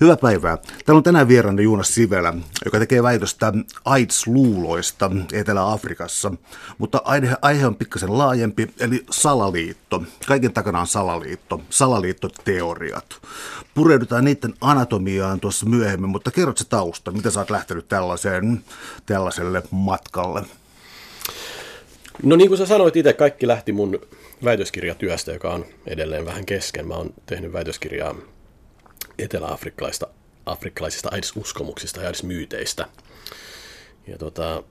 [0.00, 0.56] Hyvää päivää.
[0.56, 3.52] Täällä on tänään vieraana Juunas Sivelä, joka tekee väitöstä
[3.84, 6.32] AIDS-luuloista Etelä-Afrikassa.
[6.78, 10.02] Mutta aihe, aihe on pikkasen laajempi, eli salaliitto.
[10.26, 13.04] Kaiken takana on salaliitto, salaliittoteoriat.
[13.74, 18.64] Pureudutaan niiden anatomiaan tuossa myöhemmin, mutta kerrot se tausta, miten sä oot lähtenyt tällaiseen,
[19.06, 20.42] tällaiselle matkalle?
[22.22, 24.00] No niin kuin sä sanoit itse, kaikki lähti mun
[24.44, 26.88] väitöskirjatyöstä, joka on edelleen vähän kesken.
[26.88, 28.14] Mä oon tehnyt väitöskirjaa
[29.22, 30.06] etelä-afrikkalaisista
[30.46, 32.86] afrikkalaisista AIDS-uskomuksista ja AIDS-myyteistä.
[34.06, 34.62] Ja tota,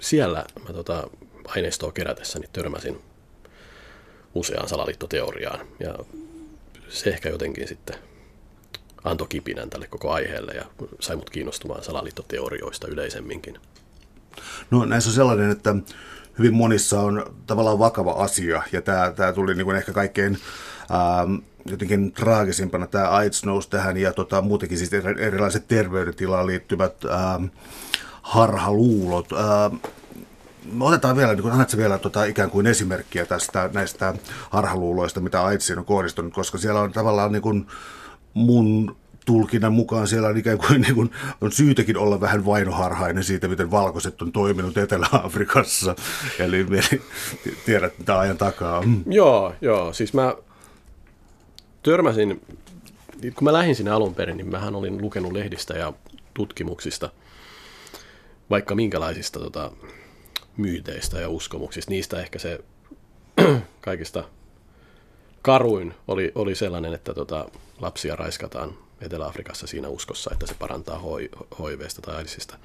[0.00, 1.10] siellä mä tota,
[1.46, 3.02] aineistoa kerätessäni törmäsin
[4.34, 5.66] useaan salaliittoteoriaan.
[5.80, 5.98] Ja
[6.88, 7.96] se ehkä jotenkin sitten
[9.04, 10.64] antoi kipinän tälle koko aiheelle ja
[11.00, 13.58] sai mut kiinnostumaan salaliittoteorioista yleisemminkin.
[14.70, 15.74] No näissä on sellainen, että
[16.38, 20.38] hyvin monissa on tavallaan vakava asia, ja tämä, tämä tuli niin kuin ehkä kaikkein
[20.90, 21.34] ähm,
[21.66, 27.44] jotenkin traagisimpana tämä AIDS nousi tähän, ja tota, muutenkin siis erilaiset terveydentilaan liittyvät ähm,
[28.22, 29.28] harhaluulot.
[29.32, 29.76] Ähm,
[30.80, 34.14] otetaan vielä, niin annatko vielä tota, ikään kuin esimerkkiä tästä näistä
[34.50, 37.66] harhaluuloista, mitä AIDSiin on kohdistunut, koska siellä on tavallaan niin kuin
[38.34, 38.96] mun
[39.26, 43.70] tulkinnan mukaan siellä on ikään kuin, niin kuin on syytäkin olla vähän vainoharhainen siitä, miten
[43.70, 45.94] valkoiset on toiminut Etelä-Afrikassa.
[46.38, 46.66] Eli
[47.66, 48.82] tiedät, mitä ajan takaa.
[49.06, 49.92] Joo, joo.
[49.92, 50.34] Siis mä
[51.84, 52.40] törmäsin,
[53.22, 55.92] kun mä lähdin sinne alun perin, niin mähän olin lukenut lehdistä ja
[56.34, 57.10] tutkimuksista,
[58.50, 59.70] vaikka minkälaisista tota,
[60.56, 61.90] myyteistä ja uskomuksista.
[61.90, 62.60] Niistä ehkä se
[63.80, 64.24] kaikista
[65.42, 67.48] karuin oli, oli sellainen, että tota,
[67.80, 71.02] lapsia raiskataan Etelä-Afrikassa siinä uskossa, että se parantaa
[71.58, 72.58] HIVstä tai AIDSista.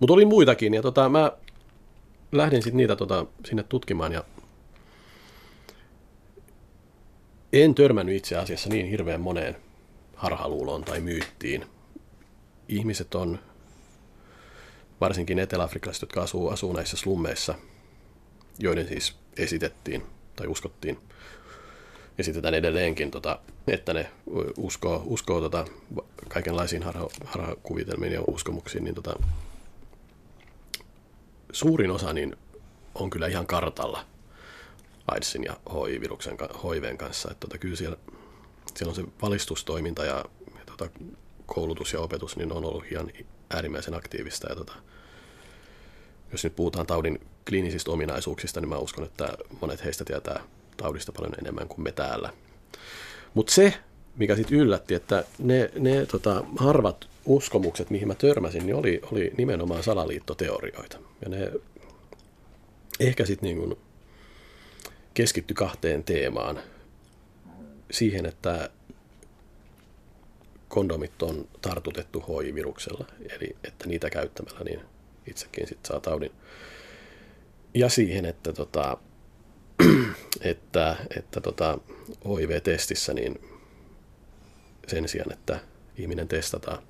[0.00, 1.32] Mutta oli muitakin, ja tota, mä
[2.32, 4.24] lähdin sitten niitä tota, sinne tutkimaan, ja
[7.52, 9.56] en törmännyt itse asiassa niin hirveän moneen
[10.14, 11.66] harhaluuloon tai myyttiin.
[12.68, 13.38] Ihmiset on,
[15.00, 17.54] varsinkin eteläafrikalaiset, jotka asuu, asuu näissä slummeissa,
[18.58, 20.02] joiden siis esitettiin
[20.36, 20.98] tai uskottiin
[22.18, 24.10] esitetään edelleenkin, tota, että ne
[24.56, 25.64] uskoo, uskoo tota,
[26.28, 29.16] kaikenlaisiin harha, harhakuvitelmiin ja uskomuksiin, niin tota,
[31.52, 32.36] suurin osa niin
[32.94, 34.04] on kyllä ihan kartalla
[35.08, 37.30] AIDSin ja HIV-viruksen, HIVn kanssa.
[37.30, 37.96] Että tota, kyllä siellä,
[38.74, 40.24] siellä on se valistustoiminta ja,
[40.54, 40.88] ja tota,
[41.46, 43.10] koulutus ja opetus niin on ollut ihan
[43.50, 44.48] äärimmäisen aktiivista.
[44.48, 44.72] Ja tota,
[46.32, 49.28] jos nyt puhutaan taudin kliinisistä ominaisuuksista, niin mä uskon, että
[49.60, 50.40] monet heistä tietää
[50.76, 52.32] taudista paljon enemmän kuin me täällä.
[53.34, 53.74] Mutta se,
[54.16, 59.32] mikä sitten yllätti, että ne, ne tota, harvat uskomukset, mihin mä törmäsin, niin oli, oli
[59.36, 60.98] nimenomaan salaliittoteorioita.
[61.22, 61.52] Ja ne
[63.00, 63.78] ehkä sitten niin
[65.16, 66.60] keskitty kahteen teemaan.
[67.90, 68.70] Siihen, että
[70.68, 74.80] kondomit on tartutettu HIV-viruksella, eli että niitä käyttämällä niin
[75.26, 76.32] itsekin sit saa taudin.
[77.74, 78.98] Ja siihen, että tota,
[80.40, 81.78] että, että tota,
[82.24, 83.40] HIV-testissä niin
[84.86, 85.60] sen sijaan, että
[85.96, 86.82] ihminen testataan,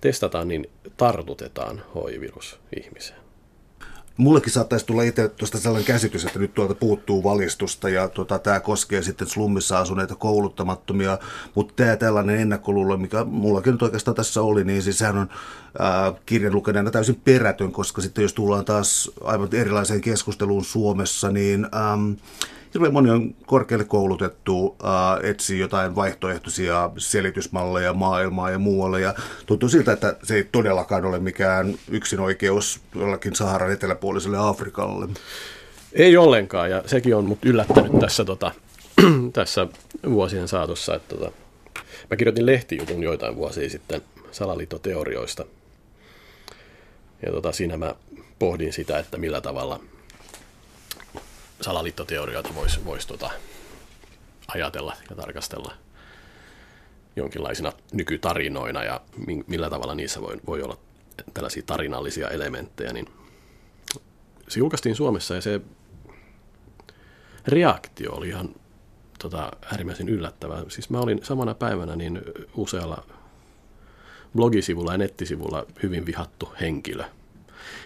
[0.00, 3.27] testataan niin tartutetaan HIV-virus ihmiseen.
[4.18, 8.60] Mullekin saattaisi tulla itse tuosta sellainen käsitys, että nyt tuolta puuttuu valistusta ja tota, tämä
[8.60, 11.18] koskee sitten slummissa asuneita kouluttamattomia,
[11.54, 15.28] mutta tämä tällainen ennakkoluulo, mikä mullakin nyt oikeastaan tässä oli, niin siis sehän on
[15.78, 21.64] ää, kirjan lukeneena täysin perätön, koska sitten jos tullaan taas aivan erilaiseen keskusteluun Suomessa, niin...
[21.64, 22.16] Äm,
[22.74, 29.00] hirveän moni on korkealle koulutettu, äh, etsii jotain vaihtoehtoisia selitysmalleja maailmaa ja muualle.
[29.00, 29.14] Ja
[29.46, 35.08] tuntuu siltä, että se ei todellakaan ole mikään yksinoikeus jollakin Saharan eteläpuoliselle Afrikalle.
[35.92, 38.52] Ei ollenkaan, ja sekin on mut yllättänyt tässä, tota,
[39.32, 39.66] tässä
[40.10, 40.94] vuosien saatossa.
[40.94, 41.32] Että, tota,
[42.10, 45.44] mä kirjoitin lehtijutun joitain vuosia sitten salaliittoteorioista.
[47.26, 47.94] Ja tota, siinä mä
[48.38, 49.80] pohdin sitä, että millä tavalla–
[51.60, 53.30] salaliittoteorioita voisi vois tota,
[54.48, 55.74] ajatella ja tarkastella
[57.16, 59.00] jonkinlaisina nykytarinoina ja
[59.46, 60.76] millä tavalla niissä voi, voi olla
[61.34, 63.06] tällaisia tarinallisia elementtejä, niin
[64.48, 65.60] se julkaistiin Suomessa ja se
[67.46, 68.54] reaktio oli ihan
[69.18, 70.64] tota, äärimmäisen yllättävä.
[70.68, 72.22] Siis mä olin samana päivänä niin
[72.54, 73.04] usealla
[74.36, 77.04] blogisivulla ja nettisivulla hyvin vihattu henkilö–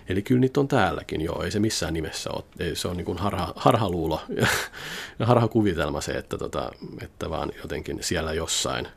[0.08, 2.44] Eli kyllä niitä on täälläkin, joo, ei se missään nimessä ole.
[2.58, 4.46] Ei, se on niin kuin harha, harhaluulo ja,
[5.26, 6.70] harhakuvitelma se, että, tota,
[7.02, 8.88] että vaan jotenkin siellä jossain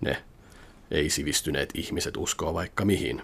[0.00, 0.22] ne
[0.90, 3.22] ei-sivistyneet ihmiset uskoo vaikka mihin.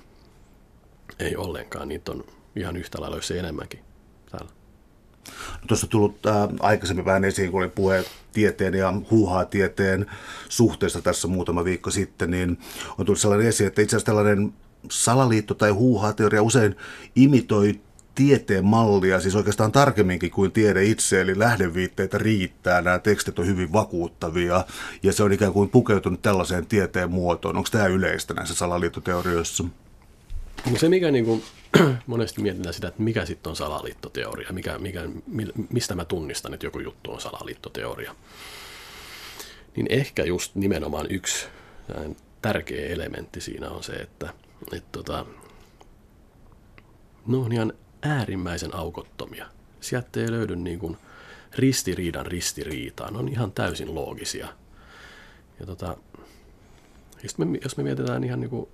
[1.19, 2.25] Ei ollenkaan, niitä on
[2.57, 3.81] ihan yhtä lailla, jos ei enemmänkin
[4.31, 4.51] täällä.
[5.61, 10.07] No, tuossa on tullut äh, aikaisemmin vähän esiin, kun oli puhe tieteen ja huuhaa tieteen
[10.49, 12.59] suhteesta tässä muutama viikko sitten, niin
[12.99, 14.53] on tullut sellainen esiin, että itse asiassa tällainen
[14.91, 16.77] salaliitto tai huuhaa-teoria usein
[17.17, 17.81] imitoi
[18.15, 23.73] tieteen mallia, siis oikeastaan tarkemminkin kuin tiede itse, eli lähdeviitteitä riittää, nämä tekstit on hyvin
[23.73, 24.65] vakuuttavia,
[25.03, 27.57] ja se on ikään kuin pukeutunut tällaiseen tieteen muotoon.
[27.57, 29.65] Onko tämä yleistä näissä salaliittoteorioissa?
[30.71, 31.43] No se, mikä niin kuin,
[32.07, 35.01] monesti mietitään sitä, että mikä sitten on salaliittoteoria, mikä, mikä,
[35.73, 38.15] mistä mä tunnistan, että joku juttu on salaliittoteoria,
[39.77, 41.47] niin ehkä just nimenomaan yksi
[42.43, 44.33] tärkeä elementti siinä on se, että,
[44.73, 45.27] että tota,
[47.27, 47.73] no on ihan
[48.03, 49.47] äärimmäisen aukottomia.
[49.81, 50.97] Sieltä ei löydy niin kuin
[51.55, 53.11] ristiriidan ristiriitaa.
[53.11, 54.49] Ne on ihan täysin loogisia.
[55.61, 55.97] Ja tota,
[57.39, 58.69] me, jos me mietitään ihan niin kuin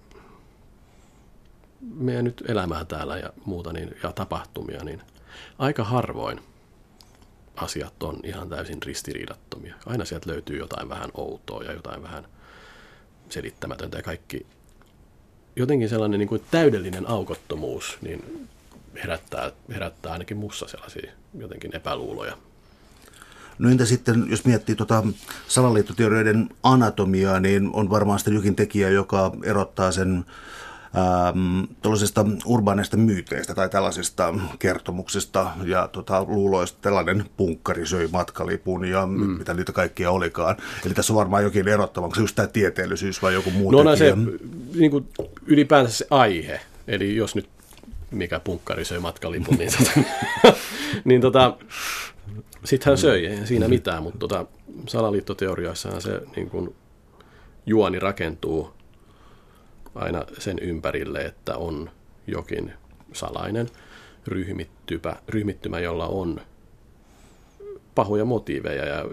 [1.81, 5.03] meidän nyt elämää täällä ja muuta niin, ja tapahtumia, niin
[5.59, 6.41] aika harvoin
[7.57, 9.75] asiat on ihan täysin ristiriidattomia.
[9.87, 12.29] Aina sieltä löytyy jotain vähän outoa ja jotain vähän
[13.29, 14.47] selittämätöntä ja kaikki
[15.57, 18.49] jotenkin sellainen niin kuin täydellinen aukottomuus, niin
[19.03, 22.37] herättää, herättää ainakin mussa sellaisia jotenkin epäluuloja.
[23.59, 25.03] No entä sitten, jos miettii tuota
[25.49, 30.25] salaliittoteorioiden anatomiaa, niin on varmaan sitten jokin tekijä, joka erottaa sen
[31.83, 36.79] tuollaisista urbaaneista myyteistä tai tällaisista kertomuksista ja tota, luuloista.
[36.83, 39.13] Tällainen punkkari söi matkalipun ja mm.
[39.13, 40.57] mitä niitä kaikkia olikaan.
[40.87, 42.05] Eli tässä on varmaan jokin erottava.
[42.05, 44.15] Onko se just tämä tieteellisyys vai joku muu no, tekijä?
[44.15, 44.17] se
[44.75, 45.09] niin kuin
[45.47, 46.61] ylipäänsä se aihe.
[46.89, 47.49] Eli jos nyt
[48.11, 50.01] mikä punkkari söi matkalipun, niin, tota,
[51.05, 51.57] niin tota,
[52.65, 54.47] sitten hän söi, ei siinä mitään, mutta tota,
[54.87, 56.75] salaliittoteoriaissahan se niin kuin,
[57.67, 58.71] juoni rakentuu
[59.95, 61.91] aina sen ympärille, että on
[62.27, 62.73] jokin
[63.13, 63.69] salainen
[64.27, 66.41] ryhmittymä, ryhmittymä jolla on
[67.95, 69.05] pahoja motiiveja ja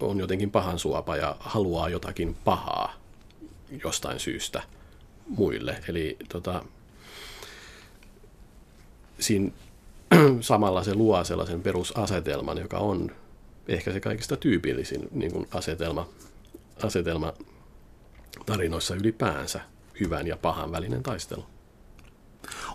[0.00, 2.94] on jotenkin pahan suopa ja haluaa jotakin pahaa
[3.84, 4.62] jostain syystä
[5.28, 5.78] muille.
[5.88, 6.64] Eli tota,
[9.18, 9.50] siinä
[10.40, 13.10] samalla se luo sellaisen perusasetelman, joka on
[13.68, 16.08] ehkä se kaikista tyypillisin niin kuin asetelma,
[16.82, 17.32] asetelma
[18.46, 19.60] tarinoissa ylipäänsä,
[20.00, 21.44] hyvän ja pahan välinen taistelu.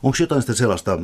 [0.04, 1.00] Onko jotain sitten sellaista,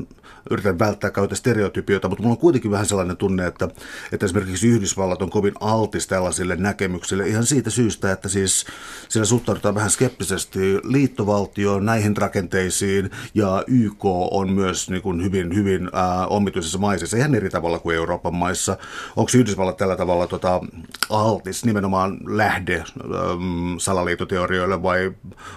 [0.50, 3.68] yritän välttää käytä stereotypioita, mutta mulla on kuitenkin vähän sellainen tunne, että,
[4.12, 8.66] että esimerkiksi Yhdysvallat on kovin altis tällaisille näkemyksille ihan siitä syystä, että siis
[9.10, 15.90] siellä suhtaudutaan vähän skeptisesti liittovaltioon, näihin rakenteisiin ja YK on myös niin kuin hyvin, hyvin
[15.94, 18.78] ää, omituisessa maisessa, ihan eri tavalla kuin Euroopan maissa.
[19.16, 20.62] Onko Yhdysvallat tällä tavalla tota,
[21.10, 25.12] altis nimenomaan lähde äm, salaliitoteorioille vai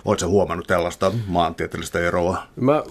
[0.04, 2.42] oletko huomannut tällaista maantieteellistä eroa?
[2.56, 2.82] Mä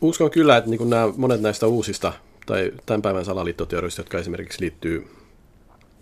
[0.00, 2.12] uskon kyllä, että niin nämä, monet näistä uusista
[2.46, 5.08] tai tämän päivän salaliittoteorioista, jotka esimerkiksi liittyy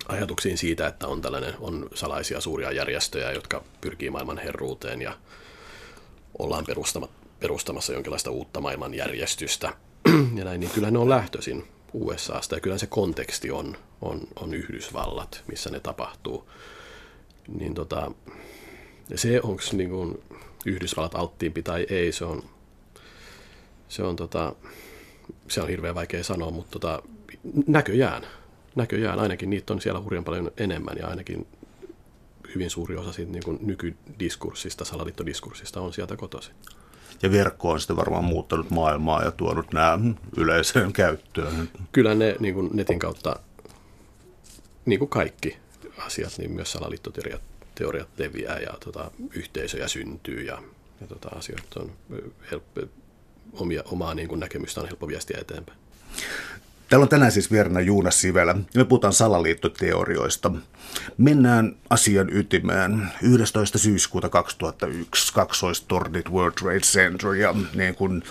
[0.09, 5.17] ajatuksiin siitä, että on tällainen on salaisia suuria järjestöjä, jotka pyrkii maailman herruuteen ja
[6.39, 6.65] ollaan
[7.41, 9.73] perustamassa jonkinlaista uutta maailmanjärjestystä
[10.39, 14.55] ja näin, niin kyllä ne on lähtöisin USAsta ja kyllä se konteksti on, on, on
[14.55, 16.51] Yhdysvallat, missä ne tapahtuu.
[17.49, 18.11] Niin tota,
[19.15, 20.19] se, onko niin
[20.67, 22.43] Yhdysvallat alttiimpi tai ei, se on
[23.89, 24.55] se on, tota,
[25.49, 27.03] se on hirveän vaikea sanoa, mutta tota,
[27.67, 28.27] näköjään,
[28.75, 31.47] näköjään ainakin niitä on siellä hurjan paljon enemmän ja ainakin
[32.55, 36.55] hyvin suuri osa siitä niin kuin nykydiskurssista, salaliittodiskurssista on sieltä kotoisin.
[37.23, 39.99] Ja verkko on sitten varmaan muuttanut maailmaa ja tuonut nämä
[40.37, 41.69] yleiseen käyttöön.
[41.93, 43.37] Kyllä ne niin kuin netin kautta,
[44.85, 45.57] niin kuin kaikki
[45.99, 47.41] asiat, niin myös salaliittoteoriat
[47.79, 50.63] teoriat leviää ja tota, yhteisöjä syntyy ja,
[51.01, 51.93] ja tota, asioita on
[52.51, 52.81] helppo,
[53.53, 55.79] omia, omaa niin kuin näkemystä on helppo viestiä eteenpäin.
[56.89, 58.55] Täällä on tänään siis vieraana Juunas Sivelä.
[58.75, 60.53] Me puhutaan salaliittoteorioista.
[61.19, 63.09] Mennään asian ytimeen.
[63.23, 63.79] 11.
[63.79, 68.23] syyskuuta 2001 kaksoistornit World Trade Center ja niin kuin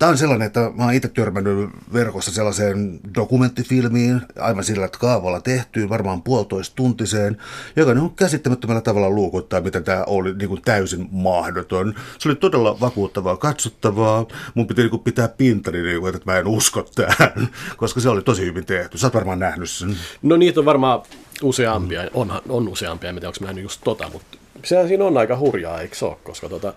[0.00, 5.40] Tämä on sellainen, että mä oon itse törmännyt verkossa sellaiseen dokumenttifilmiin, aivan sillä että kaavalla
[5.40, 7.36] tehtyyn, varmaan puolitoista tuntiseen,
[7.76, 11.94] joka on käsittämättömällä tavalla luukuttaa, miten tämä oli niin kuin täysin mahdoton.
[12.18, 14.26] Se oli todella vakuuttavaa, katsottavaa.
[14.54, 18.08] Mun piti niin kuin pitää pintani, niin kuin, että mä en usko tähän, koska se
[18.08, 18.98] oli tosi hyvin tehty.
[18.98, 19.96] Sä oot varmaan nähnyt sen.
[20.22, 21.02] No niitä on varmaan
[21.42, 25.38] useampia, on, on useampia, tiedä, onko mä nähnyt just tota, mutta sehän siinä on aika
[25.38, 26.74] hurjaa, eikö se ole, koska tota,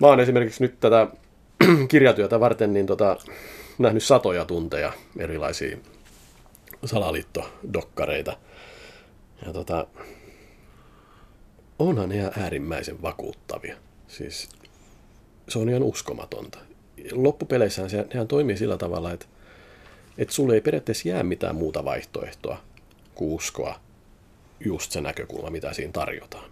[0.00, 1.06] mä oon esimerkiksi nyt tätä
[1.88, 3.16] kirjatyötä varten niin tota,
[3.78, 5.78] nähnyt satoja tunteja erilaisia
[6.84, 8.36] salaliittodokkareita.
[9.46, 9.86] Ja tota,
[11.78, 13.76] onhan ne äärimmäisen vakuuttavia.
[14.08, 14.48] Siis
[15.48, 16.58] se on ihan uskomatonta.
[17.12, 19.26] Loppupeleissä se, nehän toimii sillä tavalla, että
[20.18, 22.60] että sulle ei periaatteessa jää mitään muuta vaihtoehtoa
[23.14, 23.80] kuin uskoa
[24.60, 26.50] just se näkökulma, mitä siinä tarjotaan.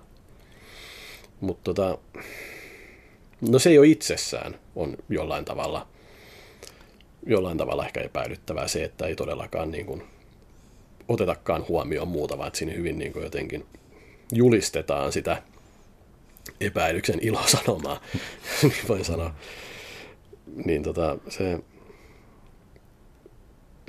[1.40, 1.99] Mutta tota,
[3.40, 5.87] no se jo itsessään on jollain tavalla,
[7.26, 10.02] jollain tavalla ehkä epäilyttävää se, että ei todellakaan niin kuin
[11.09, 13.66] otetakaan huomioon muuta, vaan että siinä hyvin niin kuin jotenkin
[14.33, 15.43] julistetaan sitä
[16.61, 18.00] epäilyksen ilosanomaa,
[18.62, 19.35] niin voin sanoa.
[20.64, 21.59] Niin tota, se,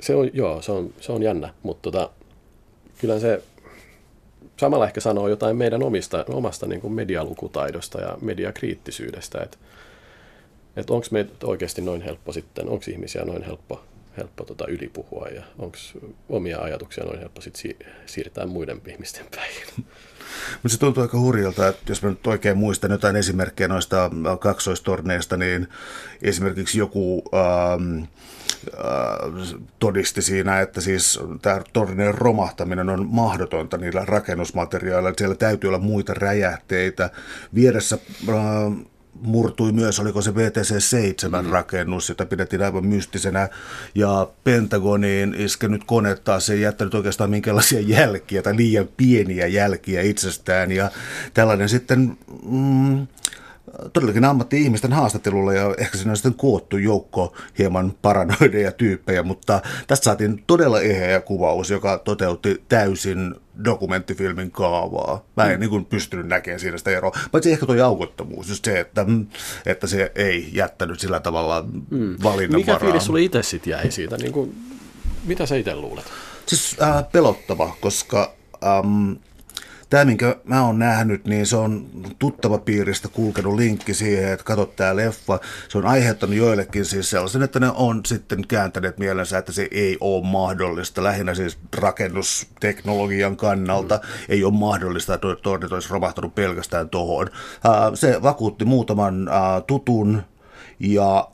[0.00, 2.10] se on, joo, se on, se on jännä, mutta tota,
[3.00, 3.42] kyllä se
[4.58, 9.58] samalla ehkä sanoo jotain meidän omista, omasta niin kuin medialukutaidosta ja mediakriittisyydestä, että
[10.76, 13.84] että onko me oikeasti noin helppo sitten, onko ihmisiä noin helppo,
[14.16, 15.78] helppo tota ylipuhua ja onko
[16.28, 19.50] omia ajatuksia noin helppo sit si- siirtää muiden ihmisten päin.
[20.62, 24.10] Mutta se tuntuu aika hurjalta, että jos mä nyt oikein muistan jotain esimerkkejä noista
[24.40, 25.68] kaksoistorneista, niin
[26.22, 28.08] esimerkiksi joku ähm, äh,
[29.78, 35.16] todisti siinä, että siis tämä tornien romahtaminen on mahdotonta niillä rakennusmateriaaleilla.
[35.18, 37.10] Siellä täytyy olla muita räjähteitä.
[37.54, 37.98] Vieressä
[38.28, 38.34] äh,
[39.22, 41.50] murtui myös, oliko se VTC-7 mm.
[41.50, 43.48] rakennus, jota pidettiin aivan mystisenä,
[43.94, 50.72] ja Pentagoniin iskenyt kone taas ei jättänyt oikeastaan minkälaisia jälkiä tai liian pieniä jälkiä itsestään,
[50.72, 50.90] ja
[51.34, 52.18] tällainen sitten...
[52.50, 53.06] Mm,
[53.92, 60.04] todellakin ammatti-ihmisten haastattelulla ja ehkä siinä on sitten koottu joukko hieman paranoideja tyyppejä, mutta tästä
[60.04, 65.24] saatiin todella eheä kuvaus, joka toteutti täysin dokumenttifilmin kaavaa.
[65.36, 65.60] Mä en mm.
[65.60, 67.12] niin kuin pystynyt näkemään siinä sitä eroa.
[67.32, 69.06] Paitsi ehkä tuo aukottomuus, just se, että,
[69.66, 72.16] että se ei jättänyt sillä tavalla mm.
[72.22, 74.16] valinnan Mikä fiilis sulle itse sitten jäi siitä?
[74.16, 74.56] Niin kuin,
[75.24, 76.04] mitä sä itse luulet?
[76.46, 79.12] Siis äh, pelottava, koska ähm,
[79.90, 81.86] Tämä, minkä mä oon nähnyt, niin se on
[82.18, 85.40] tuttava piiristä kulkenut linkki siihen, että katsot tämä leffa.
[85.68, 89.96] Se on aiheuttanut joillekin siis sellaisen, että ne on sitten kääntäneet mielensä, että se ei
[90.00, 91.02] ole mahdollista.
[91.02, 94.02] Lähinnä siis rakennusteknologian kannalta mm.
[94.28, 97.28] ei ole mahdollista, että tornit olisi romahtanut pelkästään tuohon.
[97.94, 99.30] Se vakuutti muutaman
[99.66, 100.22] tutun
[100.80, 101.28] ja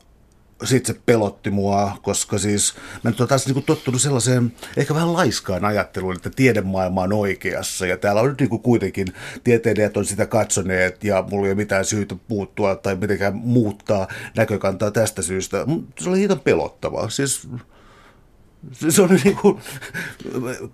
[0.63, 5.13] sitten se pelotti mua, koska siis mä nyt olen taas niin tottunut sellaiseen ehkä vähän
[5.13, 7.85] laiskaan ajatteluun, että tiedemaailma on oikeassa.
[7.85, 9.07] Ja täällä on nyt niin kuitenkin
[9.43, 14.91] tieteilijät on sitä katsoneet ja mulla ei ole mitään syytä puuttua tai mitenkään muuttaa näkökantaa
[14.91, 15.65] tästä syystä.
[15.99, 17.09] Se oli hiukan pelottavaa.
[17.09, 17.47] Siis
[18.89, 19.57] se on niin kuin,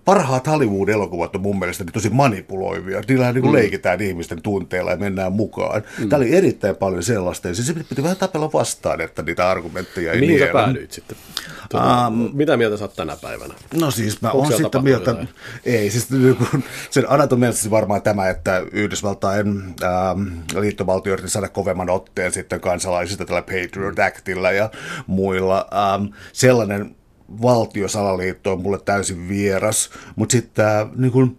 [0.04, 3.00] parhaat Hollywood-elokuvat on mun mielestä tosi manipuloivia.
[3.08, 3.58] Niillä niin kuin mm.
[3.58, 5.82] leikitään ihmisten tunteilla ja mennään mukaan.
[5.98, 6.08] Mm.
[6.08, 7.48] Tämä oli erittäin paljon sellaista.
[7.48, 11.16] Ja se piti vähän tapella vastaan, että niitä argumentteja ei Mihin sä päädyit sitten?
[11.68, 13.54] Tuota, um, mitä mieltä sä oot tänä päivänä?
[13.80, 15.28] No siis mä oon sitten mieltä, jotain?
[15.64, 16.36] ei siis niin
[16.90, 20.22] sen anatomiassa varmaan tämä, että Yhdysvaltain ähm,
[20.60, 24.70] liittovaltio yritti saada kovemman otteen sitten kansalaisista tällä Patriot Actilla ja
[25.06, 25.66] muilla.
[25.72, 26.94] Ähm, sellainen
[27.42, 31.38] valtiosalaliitto on mulle täysin vieras, mutta sitten niin kun,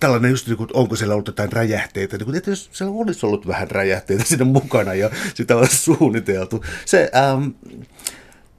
[0.00, 3.26] tällainen just, niin kuin, onko siellä ollut jotain räjähteitä, niin kuin, että jos siellä olisi
[3.26, 6.64] ollut vähän räjähteitä siinä mukana ja sitä olisi suunniteltu.
[6.84, 7.48] Se, ähm,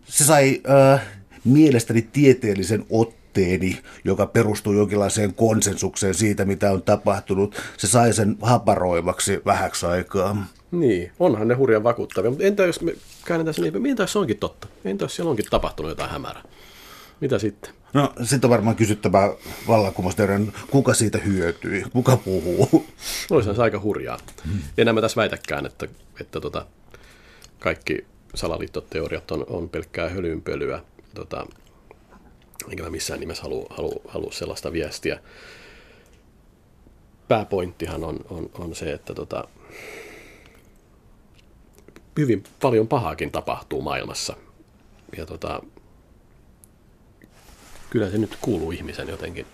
[0.06, 0.62] se sai
[0.94, 1.01] äh,
[1.44, 7.56] mielestäni tieteellisen otteeni, joka perustuu jonkinlaiseen konsensukseen siitä, mitä on tapahtunut.
[7.78, 10.48] Se sai sen haparoivaksi vähäksi aikaa.
[10.72, 14.20] Niin, onhan ne hurjan vakuuttavia, mutta entä jos me käännetään sen niin, entä jos se
[14.20, 14.68] onkin totta?
[14.86, 16.44] Entä jos siellä onkin tapahtunut jotain hämärää?
[17.22, 17.74] Mitä sitten?
[17.94, 19.34] No sitten on varmaan kysyttävä
[19.68, 22.86] vallankumousteorian, kuka siitä hyötyy, kuka puhuu.
[23.30, 24.18] Olisi se aika hurjaa.
[24.46, 24.60] Hmm.
[24.78, 25.88] Enää mä tässä väitäkään, että,
[26.22, 26.66] että tota,
[27.60, 30.82] kaikki salaliittoteoriat on, on pelkkää hölynpölyä.
[31.13, 31.48] Tota,
[32.70, 35.20] enkä mä missään nimessä halua, halua, halua sellaista viestiä.
[37.28, 39.48] Pääpointtihan on, on, on se, että tota,
[42.18, 44.36] hyvin paljon pahaakin tapahtuu maailmassa.
[45.18, 45.62] Ja tota,
[47.92, 49.46] kyllä se nyt kuuluu ihmisen jotenkin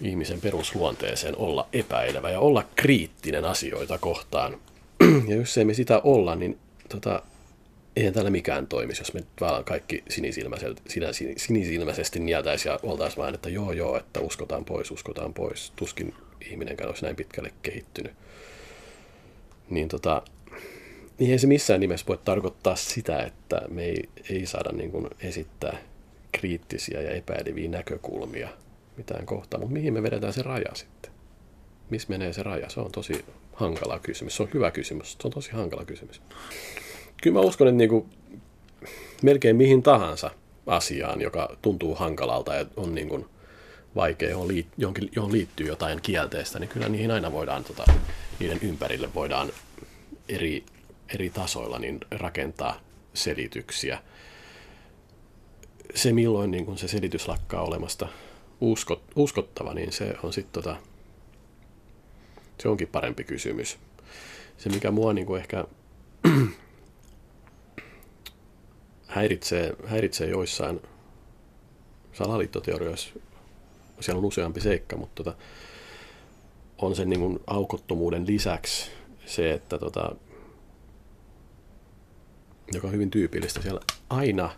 [0.00, 4.56] ihmisen perusluonteeseen olla epäilevä ja olla kriittinen asioita kohtaan.
[5.28, 7.22] Ja jos ei me sitä olla, niin tota,
[7.96, 10.04] eihän täällä mikään toimisi, jos me vaan kaikki
[11.38, 15.72] sinisilmäisesti nieltäisiin ja oltaisiin vain, että joo joo, että uskotaan pois, uskotaan pois.
[15.76, 16.14] Tuskin
[16.50, 18.12] ihminenkään olisi näin pitkälle kehittynyt.
[19.70, 20.22] Niin tota,
[21.18, 25.08] niin ei se missään nimessä voi tarkoittaa sitä, että me ei, ei saada niin kuin
[25.20, 25.78] esittää
[26.32, 28.48] kriittisiä ja epäileviä näkökulmia
[28.96, 31.10] mitään kohtaa, mutta mihin me vedetään se raja sitten?
[31.90, 32.68] Missä menee se raja?
[32.68, 34.36] Se on tosi hankala kysymys.
[34.36, 35.12] Se on hyvä kysymys.
[35.12, 36.22] Se on tosi hankala kysymys.
[37.22, 38.06] Kyllä mä uskon, että niin kuin
[39.22, 40.30] melkein mihin tahansa
[40.66, 43.26] asiaan, joka tuntuu hankalalta ja on niin kuin
[43.96, 44.66] vaikea, johon, liit,
[45.16, 47.84] johon liittyy jotain kielteistä, niin kyllä niihin aina voidaan, tota,
[48.38, 49.52] niiden ympärille voidaan
[50.28, 50.64] eri
[51.14, 52.80] eri tasoilla niin rakentaa
[53.14, 54.02] selityksiä.
[55.94, 58.08] se milloin niin kun se selitys lakkaa olemasta
[58.60, 60.76] uskot, uskottava, niin se on sitten tota,
[62.58, 63.78] se onkin parempi kysymys.
[64.56, 65.64] Se, mikä mua niin kuin ehkä
[69.06, 70.80] häiritsee, häiritsee joissain
[72.12, 73.10] salaliittoteorioissa,
[74.00, 75.36] siellä on useampi seikka, mutta tota,
[76.78, 78.90] on sen niin aukottomuuden lisäksi
[79.26, 80.16] se, että tota,
[82.72, 83.80] joka on hyvin tyypillistä, siellä
[84.10, 84.50] aina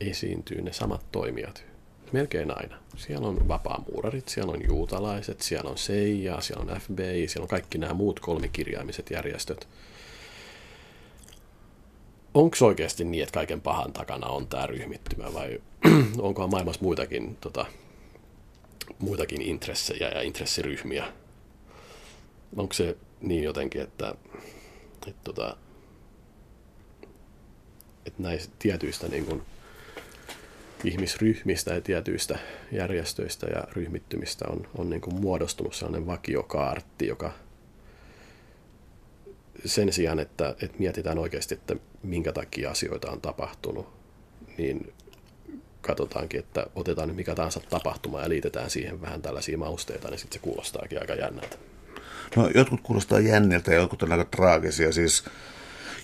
[0.00, 1.64] esiintyy ne samat toimijat.
[2.12, 2.78] Melkein aina.
[2.96, 7.78] Siellä on vapaamuurarit, siellä on juutalaiset, siellä on CIA, siellä on FBI, siellä on kaikki
[7.78, 9.68] nämä muut kolmikirjaimiset järjestöt.
[12.34, 15.60] Onko oikeasti niin, että kaiken pahan takana on tämä ryhmittymä vai
[16.18, 17.66] onkohan maailmassa muitakin, tota,
[18.98, 21.12] muitakin intressejä ja intressiryhmiä?
[22.56, 24.14] Onko se niin jotenkin, että,
[25.06, 25.56] että, tota,
[28.06, 29.42] että näistä tietyistä niin kuin,
[30.84, 32.38] ihmisryhmistä ja tietyistä
[32.72, 37.32] järjestöistä ja ryhmittymistä on, on niin kuin muodostunut sellainen vakiokaartti, joka
[39.64, 43.88] sen sijaan, että, että mietitään oikeasti, että minkä takia asioita on tapahtunut,
[44.58, 44.92] niin
[45.80, 50.40] katsotaankin, että otetaan nyt mikä tahansa tapahtuma ja liitetään siihen vähän tällaisia mausteita, niin sitten
[50.40, 51.56] se kuulostaakin aika jännältä.
[52.36, 54.92] No jotkut kuulostaa jänniltä ja jotkut on aika traagisia.
[54.92, 55.24] Siis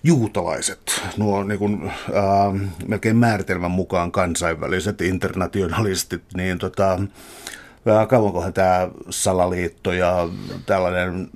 [0.05, 8.89] juutalaiset, nuo niin kuin, äh, melkein määritelmän mukaan kansainväliset internationalistit, niin tota, äh, kauankohan tämä
[9.11, 10.29] salaliitto ja
[10.67, 11.29] tällainen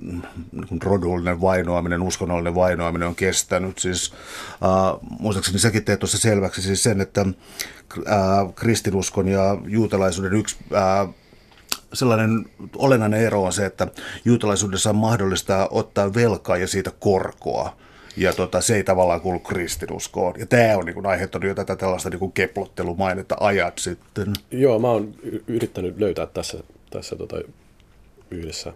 [0.51, 3.79] niin rodullinen vainoaminen, uskonnollinen vainoaminen on kestänyt.
[3.79, 4.13] Siis,
[4.53, 11.09] äh, muistaakseni säkin teet tuossa selväksi siis sen, että äh, kristinuskon ja juutalaisuuden yksi äh,
[11.93, 13.87] sellainen olennainen ero on se, että
[14.25, 17.75] juutalaisuudessa on mahdollista ottaa velkaa ja siitä korkoa
[18.21, 20.33] ja tota, se ei tavallaan kuulu kristinuskoon.
[20.39, 24.33] Ja tämä on niin aiheuttanut jo tätä tällaista niin keplottelumainetta ajat sitten.
[24.51, 25.15] Joo, mä oon
[25.47, 27.35] yrittänyt löytää tässä, tässä tota,
[28.31, 28.73] yhdessä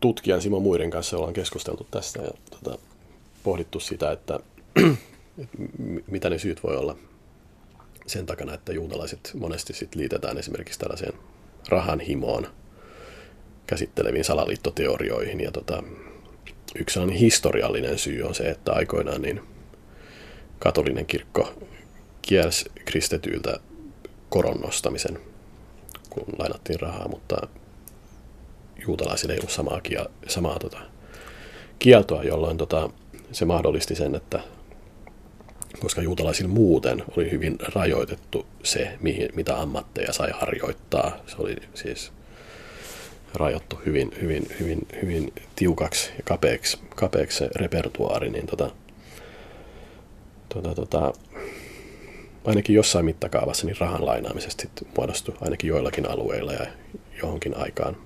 [0.00, 2.78] tutkijan Simo Muiden kanssa ollaan keskusteltu tästä ja tota,
[3.42, 4.40] pohdittu sitä, että,
[5.42, 5.58] että
[6.06, 6.96] mitä ne syyt voi olla
[8.06, 11.12] sen takana, että juutalaiset monesti sit liitetään esimerkiksi tällaiseen
[11.68, 12.46] rahan himoon
[13.66, 15.40] käsitteleviin salaliittoteorioihin.
[15.40, 15.82] Ja tota,
[16.74, 19.40] yksi on historiallinen syy on se, että aikoinaan niin
[20.58, 21.54] katolinen kirkko
[22.22, 23.60] kielsi kristetyiltä
[24.28, 25.18] koron nostamisen,
[26.10, 27.48] kun lainattiin rahaa, mutta
[28.86, 30.78] juutalaisille ei ollut samaa, kia, samaa tota,
[31.78, 32.90] kieltoa, jolloin tota,
[33.32, 34.40] se mahdollisti sen, että
[35.80, 41.16] koska juutalaisilla muuten oli hyvin rajoitettu se, mihin, mitä ammatteja sai harjoittaa.
[41.26, 42.12] Se oli siis
[43.34, 48.70] rajattu hyvin, hyvin, hyvin, hyvin tiukaksi ja kapeaksi, kapeaksi se repertuaari, niin tota,
[50.48, 51.12] tota, tota,
[52.44, 56.66] ainakin jossain mittakaavassa niin rahan lainaamisesta sit muodostui ainakin joillakin alueilla ja
[57.22, 57.96] johonkin aikaan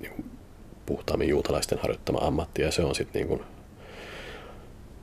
[0.00, 0.24] niin
[0.86, 3.40] puhtaammin juutalaisten harjoittama ammatti, ja se on sitten niin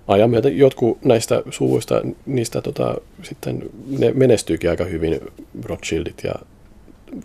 [0.07, 5.19] ajan myötä jotkut näistä suvuista, niistä tota, sitten ne menestyykin aika hyvin,
[5.63, 6.33] Rothschildit ja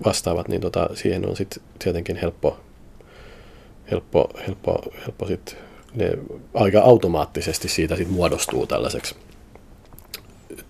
[0.05, 2.61] vastaavat, niin tota, siihen on sitten tietenkin helppo,
[3.91, 5.57] helppo, helppo, helppo sit,
[5.95, 6.11] ne
[6.55, 9.15] aika automaattisesti siitä sit muodostuu tällaiseksi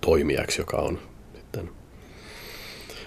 [0.01, 0.99] toimijaksi, joka on
[1.35, 1.71] sitten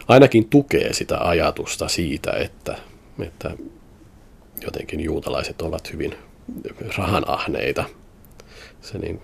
[0.08, 2.78] ainakin tukee sitä ajatusta siitä, että,
[3.20, 3.52] että
[4.62, 6.16] jotenkin juutalaiset ovat hyvin
[6.98, 7.84] rahanahneita.
[8.82, 9.22] Se niin,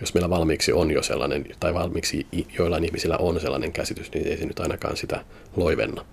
[0.00, 2.26] jos meillä valmiiksi on jo sellainen, tai valmiiksi
[2.58, 5.24] joillain ihmisillä on sellainen käsitys, niin ei se nyt ainakaan sitä
[5.56, 6.04] loivenna.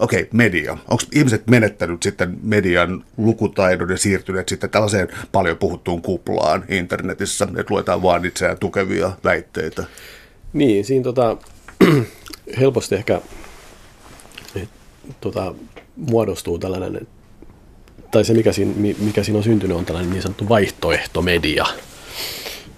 [0.00, 0.72] Okei, okay, media.
[0.72, 7.74] Onko ihmiset menettänyt sitten median lukutaidon ja siirtyneet sitten tällaiseen paljon puhuttuun kuplaan internetissä, että
[7.74, 9.84] luetaan vaan itseään tukevia väitteitä?
[10.52, 11.36] Niin, siinä tota,
[12.60, 13.20] helposti ehkä
[14.62, 14.68] et,
[15.20, 15.54] tota,
[15.96, 17.06] muodostuu tällainen,
[18.10, 21.66] tai se mikä siinä, mikä siinä on syntynyt on tällainen niin sanottu vaihtoehtomedia.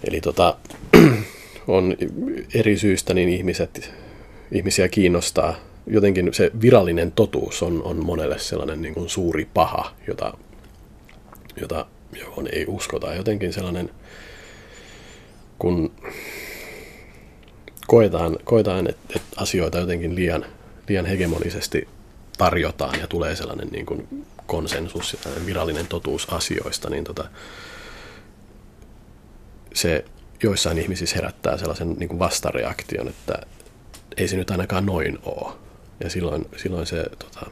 [0.05, 0.57] Eli tota,
[1.67, 1.97] on
[2.55, 3.91] eri syistä niin ihmiset,
[4.53, 5.55] ihmisiä kiinnostaa
[5.91, 10.35] jotenkin se virallinen totuus on, on monelle sellainen niin kuin suuri paha, jota,
[11.61, 11.87] jota,
[12.21, 13.15] johon ei uskota.
[13.15, 13.91] Jotenkin sellainen,
[15.59, 15.93] kun
[17.87, 20.45] koetaan, koetaan että, että asioita jotenkin liian,
[20.89, 21.89] liian hegemonisesti
[22.39, 27.29] tarjotaan ja tulee sellainen niin kuin konsensus virallinen totuus asioista, niin tota,
[29.75, 30.05] se
[30.43, 33.39] joissain ihmisissä herättää sellaisen niin kuin vastareaktion, että
[34.17, 35.55] ei se nyt ainakaan noin ole.
[36.05, 37.51] Ja silloin, silloin se tota,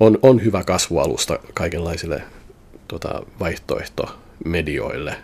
[0.00, 2.22] on, on hyvä kasvualusta kaikenlaisille
[2.88, 5.16] tota, vaihtoehtomedioille,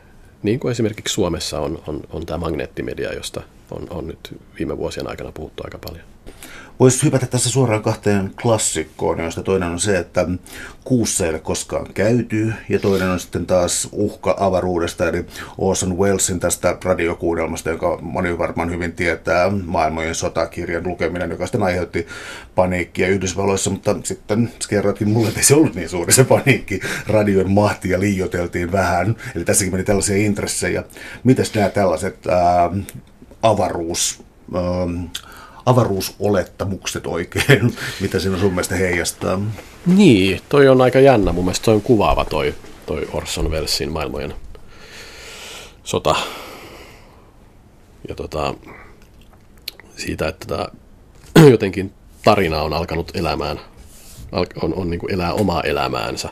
[0.42, 5.08] Niin kuin esimerkiksi Suomessa on, on, on tämä magneettimedia, josta on, on nyt viime vuosien
[5.08, 6.11] aikana puhuttu aika paljon.
[6.82, 10.28] Voisi hypätä tässä suoraan kahteen klassikkoon, joista toinen on se, että
[10.84, 15.24] kuussa ei ole koskaan käyty, ja toinen on sitten taas uhka avaruudesta, eli
[15.58, 22.06] Orson Wellesin tästä radiokuunnelmasta, joka moni varmaan hyvin tietää, maailmojen sotakirjan lukeminen, joka sitten aiheutti
[22.54, 26.80] paniikkia Yhdysvalloissa, mutta sitten kerroitkin mulle, että ei se ollut niin suuri se paniikki.
[27.06, 30.84] Radion mahtia liioteltiin vähän, eli tässäkin meni tällaisia intressejä.
[31.24, 32.70] Mitäs nämä tällaiset ää,
[33.42, 34.22] avaruus...
[34.54, 34.62] Ää,
[35.66, 39.40] avaruusolettamukset oikein, mitä siinä sun mielestä heijastaa?
[39.86, 41.32] Niin, toi on aika jännä.
[41.32, 42.54] Mun mielestä toi on kuvaava toi,
[42.86, 44.34] toi Orson Wellesin maailmojen
[45.84, 46.14] sota.
[48.08, 48.54] Ja tota,
[49.96, 50.70] siitä, että tota,
[51.50, 51.92] jotenkin
[52.24, 53.60] tarina on alkanut elämään,
[54.62, 56.28] on, on niin kuin elää omaa elämäänsä.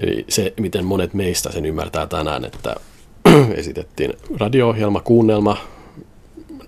[0.00, 2.76] Eli se, miten monet meistä sen ymmärtää tänään, että
[3.54, 5.56] esitettiin radio-ohjelma, kuunnelma,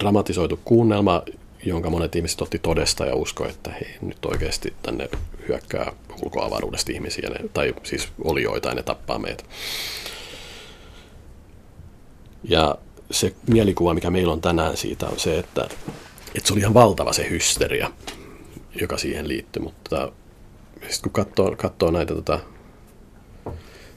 [0.01, 1.23] dramatisoitu kuunnelma,
[1.65, 5.09] jonka monet ihmiset otti todesta ja usko, että hei, nyt oikeasti tänne
[5.49, 9.45] hyökkää ulkoavaruudesta ihmisiä, ne, tai siis olioita ja ne tappaa meitä.
[12.45, 12.79] Ja
[13.11, 15.69] se mielikuva, mikä meillä on tänään siitä, on se, että,
[16.35, 17.91] että se oli ihan valtava se hysteria,
[18.81, 20.13] joka siihen liittyy, mutta
[20.89, 22.41] sitten kun katsoo, katsoo näitä tota,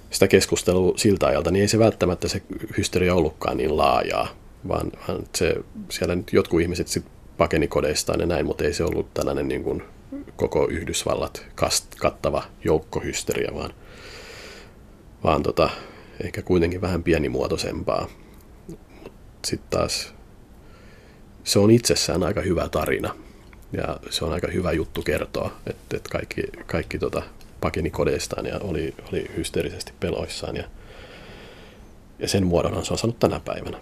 [0.10, 2.42] sitä keskustelua siltä ajalta, niin ei se välttämättä se
[2.78, 4.28] hysteria ollutkaan niin laajaa,
[4.68, 5.56] vaan, vaan se,
[5.90, 9.64] siellä nyt jotkut ihmiset sitten pakeni kodeistaan ja näin, mutta ei se ollut tällainen niin
[9.64, 9.84] kuin
[10.36, 13.74] koko Yhdysvallat kast, kattava joukkohysteria, vaan,
[15.24, 15.70] vaan tota,
[16.24, 18.08] ehkä kuitenkin vähän pienimuotoisempaa.
[19.46, 20.14] Sitten taas
[21.44, 23.16] se on itsessään aika hyvä tarina
[23.72, 27.22] ja se on aika hyvä juttu kertoa, että, että kaikki, kaikki tota,
[27.62, 30.64] pakeni kodeistaan ja oli, oli hysteerisesti peloissaan ja,
[32.20, 33.80] ja sen muodon se on saanut tänä päivänä.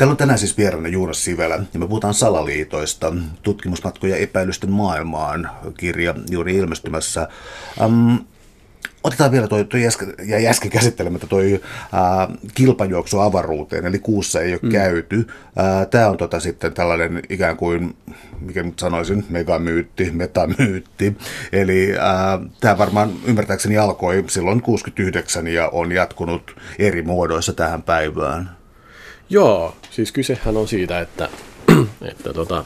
[0.00, 6.14] Täällä on tänään siis vieraana Juunas Sivelä ja me puhutaan salaliitoista, tutkimusmatkoja epäilysten maailmaan, kirja
[6.30, 7.28] juuri ilmestymässä.
[7.84, 8.24] Um,
[9.04, 11.60] Otetaan vielä toi, toi äsken, jäi äsken käsittelemättä toi
[11.92, 14.70] ää, kilpajuoksu avaruuteen, eli kuussa ei ole mm.
[14.70, 15.26] käyty.
[15.90, 17.96] Tämä on tota sitten tällainen ikään kuin,
[18.40, 21.16] mikä nyt sanoisin, megamyytti, metamyytti.
[21.52, 21.88] Eli
[22.60, 28.59] tämä varmaan ymmärtääkseni alkoi silloin 69 ja on jatkunut eri muodoissa tähän päivään.
[29.30, 31.28] Joo, siis kysehän on siitä, että,
[32.12, 32.64] että tota,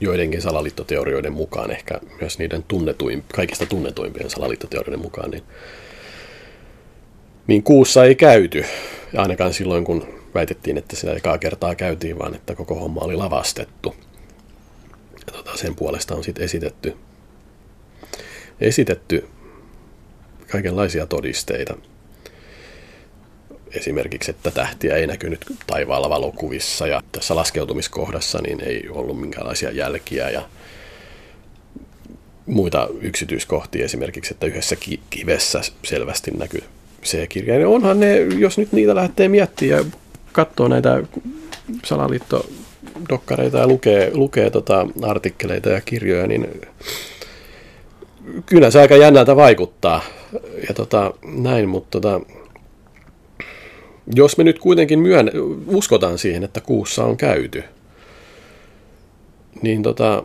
[0.00, 5.42] joidenkin salaliittoteorioiden mukaan, ehkä myös niiden tunnetuin, kaikista tunnetuimpien salaliittoteorioiden mukaan, niin,
[7.46, 8.64] niin kuussa ei käyty.
[9.12, 13.16] Ja ainakaan silloin, kun väitettiin, että sitä ekaa kertaa käytiin, vaan että koko homma oli
[13.16, 13.94] lavastettu.
[15.26, 16.96] Ja tota, sen puolesta on sitten esitetty,
[18.60, 19.28] esitetty
[20.48, 21.76] kaikenlaisia todisteita–
[23.74, 30.30] esimerkiksi, että tähtiä ei näkynyt taivaalla valokuvissa ja tässä laskeutumiskohdassa niin ei ollut minkäänlaisia jälkiä
[30.30, 30.42] ja
[32.46, 36.62] muita yksityiskohtia esimerkiksi, että yhdessä ki- kivessä selvästi näkyy
[37.02, 37.58] C-kirja.
[37.58, 39.90] Ja onhan ne, jos nyt niitä lähtee miettimään ja
[40.32, 41.02] katsoo näitä
[41.84, 46.60] salaliittodokkareita ja lukee, lukee tota artikkeleita ja kirjoja, niin
[48.46, 50.02] kyllä se aika jännältä vaikuttaa.
[50.68, 52.20] Ja tota, näin, mutta tota,
[54.14, 55.30] jos me nyt kuitenkin myön,
[55.66, 57.64] uskotaan siihen, että kuussa on käyty,
[59.62, 60.24] niin tota,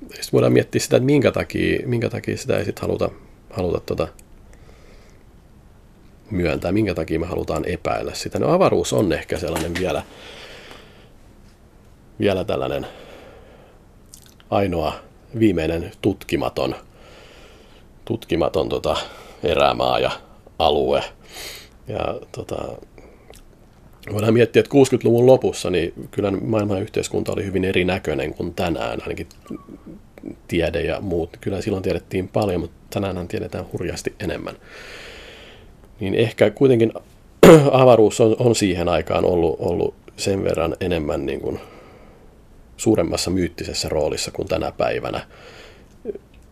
[0.00, 3.10] sitten voidaan miettiä sitä, että minkä takia, minkä takia sitä ei sitten haluta,
[3.50, 4.08] haluta tota,
[6.30, 8.38] myöntää, minkä takia me halutaan epäillä sitä.
[8.38, 10.02] No avaruus on ehkä sellainen vielä,
[12.20, 12.86] vielä tällainen
[14.50, 14.92] ainoa
[15.38, 16.74] viimeinen tutkimaton,
[18.04, 18.96] tutkimaton tota,
[19.42, 20.10] erämaa ja
[20.58, 21.04] alue,
[21.88, 22.56] ja tota,
[24.12, 29.28] voidaan miettiä, että 60-luvun lopussa niin kyllä maailman yhteiskunta oli hyvin erinäköinen kuin tänään, ainakin
[30.48, 31.36] tiede ja muut.
[31.40, 34.56] Kyllä silloin tiedettiin paljon, mutta tänään tiedetään hurjasti enemmän.
[36.00, 36.92] Niin ehkä kuitenkin
[37.72, 41.60] avaruus on, on siihen aikaan ollut, ollut sen verran enemmän niin kuin
[42.76, 45.26] suuremmassa myyttisessä roolissa kuin tänä päivänä.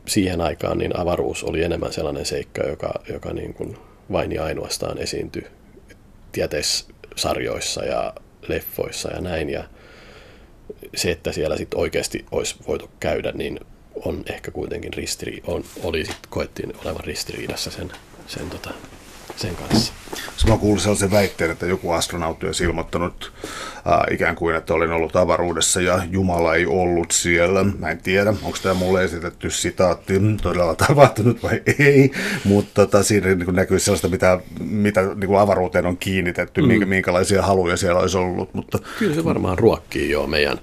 [0.06, 3.76] Siihen aikaan niin avaruus oli enemmän sellainen seikka, joka, joka niin kuin
[4.12, 5.46] vain ja ainoastaan esiintyi
[6.32, 8.14] tieteissarjoissa ja
[8.48, 9.50] leffoissa ja näin.
[9.50, 9.64] Ja
[10.94, 13.60] se, että siellä sitten oikeasti olisi voitu käydä, niin
[14.04, 17.92] on ehkä kuitenkin ristiri, on, oli sitten koettiin olevan ristiriidassa sen,
[18.26, 18.70] sen tota,
[19.36, 19.92] sen kanssa.
[20.48, 23.32] Mä kuulin sellaisen väitteen, että joku astronautti olisi ilmoittanut
[23.76, 27.64] äh, ikään kuin, että olin ollut avaruudessa ja Jumala ei ollut siellä.
[27.78, 32.10] Mä en tiedä, onko tämä mulle esitetty sitaatti todella tapahtunut vai ei,
[32.44, 36.88] mutta tota, siinä niin näkyy sellaista, mitä, mitä niin kuin avaruuteen on kiinnitetty, mm.
[36.88, 38.54] minkälaisia haluja siellä olisi ollut.
[38.54, 38.78] Mutta...
[38.98, 40.58] Kyllä se varmaan ruokkii jo meidän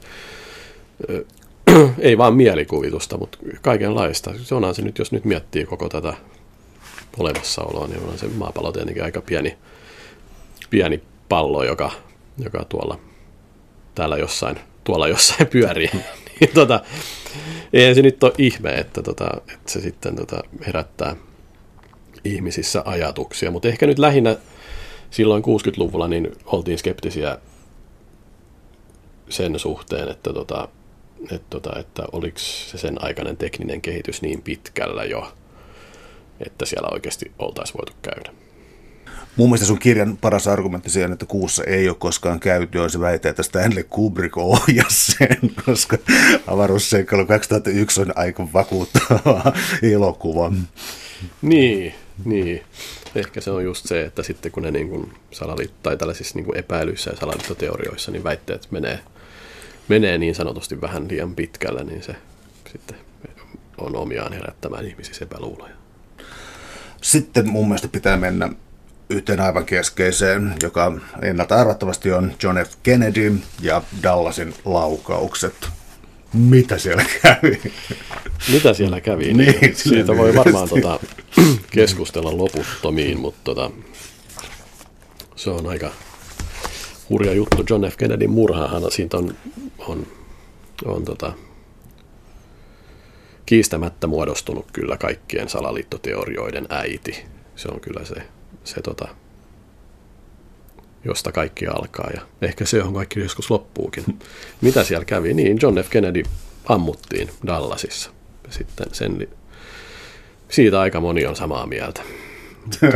[2.00, 4.34] ei vaan mielikuvitusta, mutta kaikenlaista.
[4.44, 6.14] Se onhan se nyt, jos nyt miettii koko tätä
[7.18, 9.58] olemassaoloa, niin on se maapallo tietenkin aika pieni,
[10.70, 11.92] pieni pallo, joka,
[12.38, 13.00] joka tuolla
[13.96, 15.90] täällä jossain, tuolla jossain pyörii.
[16.40, 16.82] niin tota,
[17.74, 21.16] eihän se nyt ole ihme, että, tota, että se sitten tota, herättää
[22.24, 24.38] ihmisissä ajatuksia, mutta ehkä nyt lähinnä
[25.12, 27.38] silloin 60-luvulla niin oltiin skeptisiä
[29.30, 30.68] sen suhteen, että, tota,
[31.32, 35.34] että, tota, että oliko se sen aikainen tekninen kehitys niin pitkällä jo,
[36.48, 38.32] että siellä oikeasti oltaisiin voitu käydä.
[39.36, 43.00] Mun mielestä sun kirjan paras argumentti siihen, että kuussa ei ole koskaan käyty, on se
[43.00, 45.98] väite, että Stanley Kubrick ohjasi sen, koska
[46.48, 50.52] avaruusseikkailu 2001 on aika vakuuttava elokuva.
[51.42, 51.94] Niin,
[52.26, 52.64] niin.
[53.16, 56.46] Ehkä se on just se, että sitten kun ne niin kuin salalit, tai tällaisissa niin
[56.46, 59.00] kuin epäilyissä ja salaliittoteorioissa, niin väitteet menee,
[59.88, 62.16] menee niin sanotusti vähän liian pitkälle, niin se
[62.72, 62.98] sitten
[63.78, 65.79] on omiaan herättämään ihmisissä epäluuloja.
[67.02, 68.50] Sitten mun mielestä pitää mennä
[69.10, 72.74] yhteen aivan keskeiseen, joka ennalta arvattavasti on John F.
[72.84, 75.70] Kennedy ja Dallasin laukaukset.
[76.34, 77.62] Mitä siellä kävi?
[78.52, 79.34] Mitä siellä kävi?
[79.34, 81.00] niin, niin siitä voi varmaan tota,
[81.72, 83.72] keskustella loputtomiin, mutta tota,
[85.36, 85.92] se on aika
[87.10, 87.66] hurja juttu.
[87.70, 87.98] John F.
[87.98, 89.36] Kennedyn murhahan siitä on,
[89.78, 90.08] on,
[90.86, 91.34] on tota,
[93.50, 97.26] kiistämättä muodostunut kyllä kaikkien salaliittoteorioiden äiti.
[97.56, 98.16] Se on kyllä se,
[98.64, 99.08] se tota,
[101.06, 104.04] josta kaikki alkaa ja ehkä se, johon kaikki joskus loppuukin.
[104.62, 105.34] Mitä siellä kävi?
[105.34, 105.90] Niin, John F.
[105.90, 106.24] Kennedy
[106.66, 108.10] ammuttiin Dallasissa.
[108.50, 109.28] Sitten sen,
[110.50, 112.02] siitä aika moni on samaa mieltä.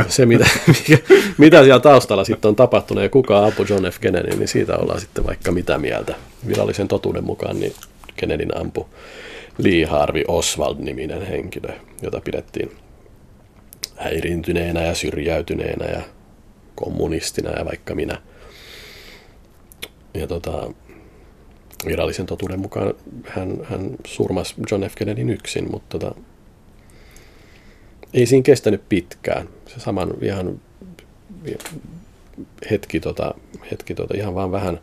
[0.08, 0.46] Se, mitä,
[0.88, 0.98] mikä,
[1.38, 3.98] mitä siellä taustalla sitten on tapahtunut ja kuka apu John F.
[4.00, 6.14] Kennedy, niin siitä ollaan sitten vaikka mitä mieltä.
[6.46, 7.74] Virallisen totuuden mukaan niin
[8.16, 8.88] Kennedyn ampu
[9.58, 12.70] Lee Harvey Oswald-niminen henkilö, jota pidettiin
[13.96, 16.02] häiriintyneenä ja syrjäytyneenä ja
[16.74, 18.22] kommunistina ja vaikka minä.
[20.14, 20.70] Ja tota,
[21.86, 22.94] virallisen totuuden mukaan
[23.26, 24.94] hän, hän surmasi John F.
[24.94, 26.20] Kennedyn yksin, mutta tota,
[28.14, 29.48] ei siinä kestänyt pitkään.
[29.66, 30.60] Se saman ihan
[32.70, 33.34] hetki, tota,
[33.70, 34.80] hetki tota, ihan vaan vähän,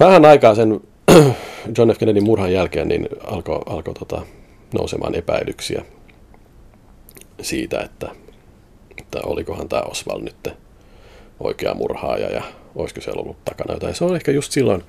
[0.00, 0.80] vähän aikaa sen
[1.78, 1.98] John F.
[1.98, 4.22] Kennedyn murhan jälkeen niin alkoi alko, tota,
[4.74, 5.84] nousemaan epäilyksiä
[7.42, 8.10] siitä, että,
[8.98, 10.48] että olikohan tämä Oswald nyt
[11.40, 12.42] oikea murhaaja ja
[12.74, 13.94] olisiko siellä ollut takana jotain.
[13.94, 14.84] Se on ehkä just silloin,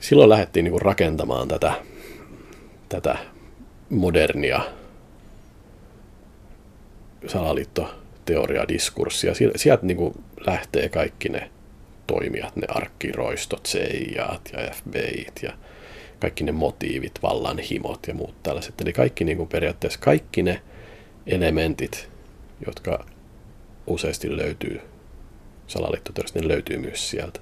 [0.00, 1.72] silloin lähdettiin niinku rakentamaan tätä,
[2.88, 3.18] tätä
[3.90, 4.60] modernia
[7.26, 9.32] salaliittoteoria diskurssia.
[9.56, 10.14] Sieltä niinku
[10.46, 11.50] lähtee kaikki ne
[12.06, 15.52] toimijat, ne arkkiroistot, CIAt ja FBIt ja
[16.20, 18.80] kaikki ne motiivit, vallanhimot ja muut tällaiset.
[18.80, 20.62] Eli kaikki niin kuin periaatteessa kaikki ne
[21.26, 22.08] elementit,
[22.66, 23.06] jotka
[23.86, 24.80] useasti löytyy
[25.66, 27.40] salaliittoteoriasta, ne löytyy myös sieltä.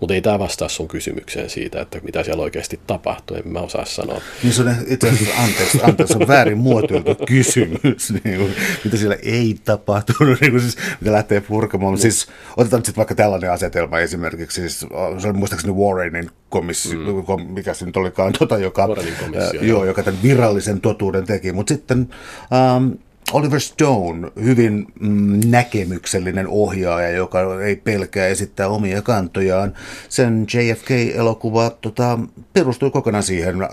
[0.00, 3.84] Mutta ei tämä vastaa sun kysymykseen siitä, että mitä siellä oikeasti tapahtuu, en mä osaa
[3.84, 4.20] sanoa.
[4.42, 8.54] Niin se on itse asiassa, anteeksi, anteeksi on väärin muotoiltu kysymys, niin kuin,
[8.84, 11.92] mitä siellä ei tapahtunut, niin kuin siis, mitä lähtee purkamaan.
[11.92, 11.98] No.
[11.98, 14.86] Siis, otetaan nyt sitten vaikka tällainen asetelma esimerkiksi, siis,
[15.18, 17.52] se on muistaakseni Warrenin komissio, mm.
[17.52, 22.08] mikä se nyt olikaan, tota, joka, äh, joo, joka tämän virallisen totuuden teki, mutta sitten
[22.52, 22.92] ähm,
[23.32, 29.74] Oliver Stone, hyvin mm, näkemyksellinen ohjaaja, joka ei pelkää esittää omia kantojaan.
[30.08, 32.18] Sen JFK-elokuva tota,
[32.52, 33.68] perustui kokonaan siihen äh,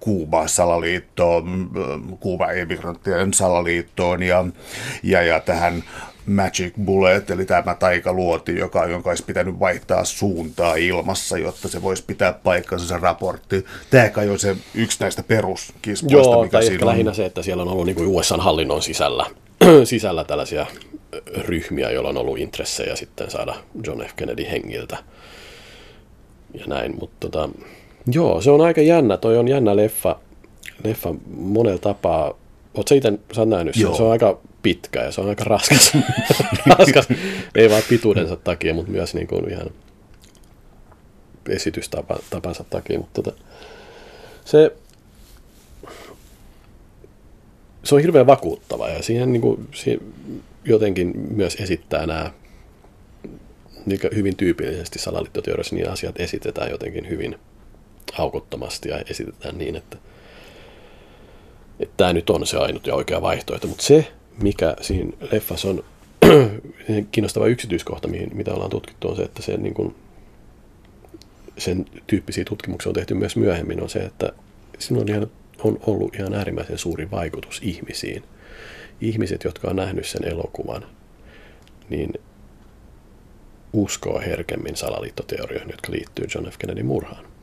[0.00, 4.44] Kuuba-salaliittoon, mm, Kuuba-emigranttien salaliittoon ja,
[5.02, 5.84] ja, ja tähän
[6.26, 12.04] Magic Bullet, eli tämä taikaluoti, joka, jonka olisi pitänyt vaihtaa suuntaa ilmassa, jotta se voisi
[12.06, 13.64] pitää paikkansa se raportti.
[13.90, 16.88] Tämä kai on se yksi näistä peruskismoista, Joo, mikä tai siinä on.
[16.88, 19.26] lähinnä se, että siellä on ollut niin kuin USA-hallinnon sisällä,
[19.84, 20.66] sisällä tällaisia
[21.36, 23.54] ryhmiä, joilla on ollut intressejä sitten saada
[23.86, 24.10] John F.
[24.16, 24.96] Kennedy hengiltä.
[26.54, 27.48] Ja näin, mutta tota,
[28.12, 30.16] joo, se on aika jännä, toi on jännä leffa,
[30.84, 32.34] leffa monella tapaa.
[32.74, 35.92] Oletko itse, sä oot nähnyt sen, se on aika pitkä ja se on aika raskas.
[36.78, 37.08] raskas.
[37.54, 39.70] Ei vain pituudensa takia, mutta myös niin kuin ihan
[41.48, 42.98] esitystapansa takia.
[42.98, 43.42] Mutta tota,
[44.44, 44.76] se,
[47.84, 50.00] se on hirveän vakuuttava ja siihen, niin kuin, siihen
[50.64, 52.30] jotenkin myös esittää nämä
[53.86, 57.38] niin hyvin tyypillisesti salaliittoteoriassa niin asiat esitetään jotenkin hyvin
[58.18, 59.96] aukottomasti ja esitetään niin, että,
[61.80, 63.66] että tämä nyt on se ainut ja oikea vaihtoehto.
[63.66, 65.84] Mutta se, mikä siinä leffassa on
[67.12, 69.94] kiinnostava yksityiskohta, mihin, mitä ollaan tutkittu, on se, että se, niin kuin,
[71.58, 74.32] sen tyyppisiä tutkimuksia on tehty myös myöhemmin, on se, että
[74.78, 75.26] siinä on, ihan,
[75.64, 78.22] on ollut ihan äärimmäisen suuri vaikutus ihmisiin.
[79.00, 80.86] Ihmiset, jotka on nähnyt sen elokuvan,
[81.88, 82.12] niin
[83.72, 86.58] uskoo herkemmin salaliittoteorioihin, jotka liittyy John F.
[86.58, 87.33] Kennedyn murhaan.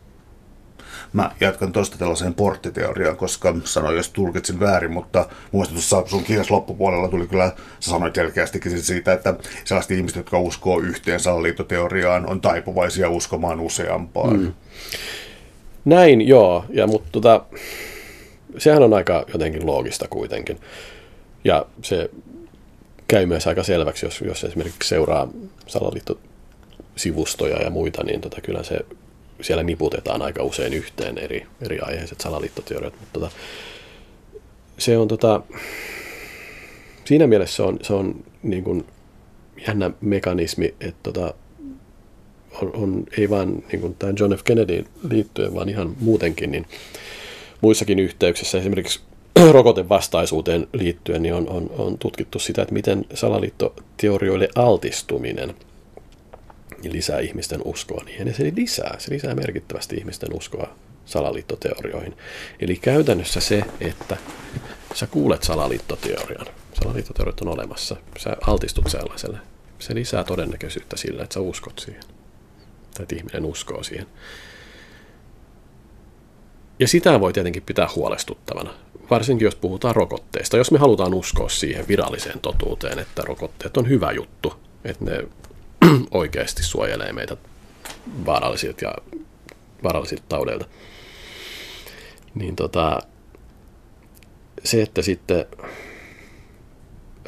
[1.13, 6.51] Mä jatkan tuosta tällaiseen porttiteoriaan, koska sanoin, jos tulkitsin väärin, mutta muista tuossa sun kirjas
[6.51, 9.33] loppupuolella tuli kyllä, sä sanoit selkeästikin siitä, että
[9.65, 14.39] sellaiset ihmiset, jotka uskoo yhteen salaliittoteoriaan, on taipuvaisia uskomaan useampaan.
[14.39, 14.53] Mm.
[15.85, 17.45] Näin, joo, ja, mutta tota,
[18.57, 20.59] sehän on aika jotenkin loogista kuitenkin.
[21.43, 22.09] Ja se
[23.07, 25.27] käy myös aika selväksi, jos, jos esimerkiksi seuraa
[25.67, 28.79] salaliittosivustoja ja muita, niin tota, kyllä se
[29.41, 33.31] siellä niputetaan aika usein yhteen eri, eri aiheiset salaliittoteoriat, mutta tota,
[34.77, 35.41] se on tota,
[37.05, 38.85] siinä mielessä se on, se on niin kuin
[39.67, 41.33] jännä mekanismi, että tota,
[42.61, 44.43] on, on, ei vain niin tämän John F.
[44.43, 46.65] Kennedyin liittyen, vaan ihan muutenkin, niin
[47.61, 48.99] muissakin yhteyksissä, esimerkiksi
[49.51, 55.53] rokotevastaisuuteen liittyen, niin on, on, on tutkittu sitä, että miten salaliittoteorioille altistuminen–
[56.89, 58.27] lisää ihmisten uskoa niihin.
[58.27, 62.17] Ja se lisää, se lisää merkittävästi ihmisten uskoa salaliittoteorioihin.
[62.59, 64.17] Eli käytännössä se, että
[64.93, 66.45] sä kuulet salaliittoteorian,
[66.81, 69.37] salaliittoteoriat on olemassa, sä altistut sellaiselle,
[69.79, 72.03] se lisää todennäköisyyttä sillä, että sä uskot siihen.
[72.93, 74.07] Tai että ihminen uskoo siihen.
[76.79, 78.73] Ja sitä voi tietenkin pitää huolestuttavana,
[79.09, 80.57] varsinkin jos puhutaan rokotteista.
[80.57, 85.27] Jos me halutaan uskoa siihen viralliseen totuuteen, että rokotteet on hyvä juttu, että ne
[86.11, 87.37] oikeasti suojelee meitä
[88.25, 88.93] vaarallisilta ja
[89.83, 90.65] vaarallisilta taudeilta.
[92.35, 92.99] Niin tota,
[94.63, 95.45] se, että sitten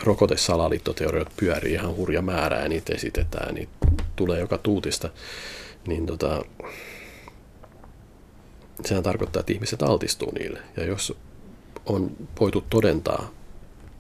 [0.04, 3.70] rokotesalaliittoteoriot pyörii ihan hurja määrä ja niitä esitetään, niin
[4.16, 5.10] tulee joka tuutista,
[5.88, 6.46] niin tota,
[8.86, 10.60] sehän tarkoittaa, että ihmiset altistuu niille.
[10.78, 11.18] Ja jos
[11.86, 13.32] on voitu todentaa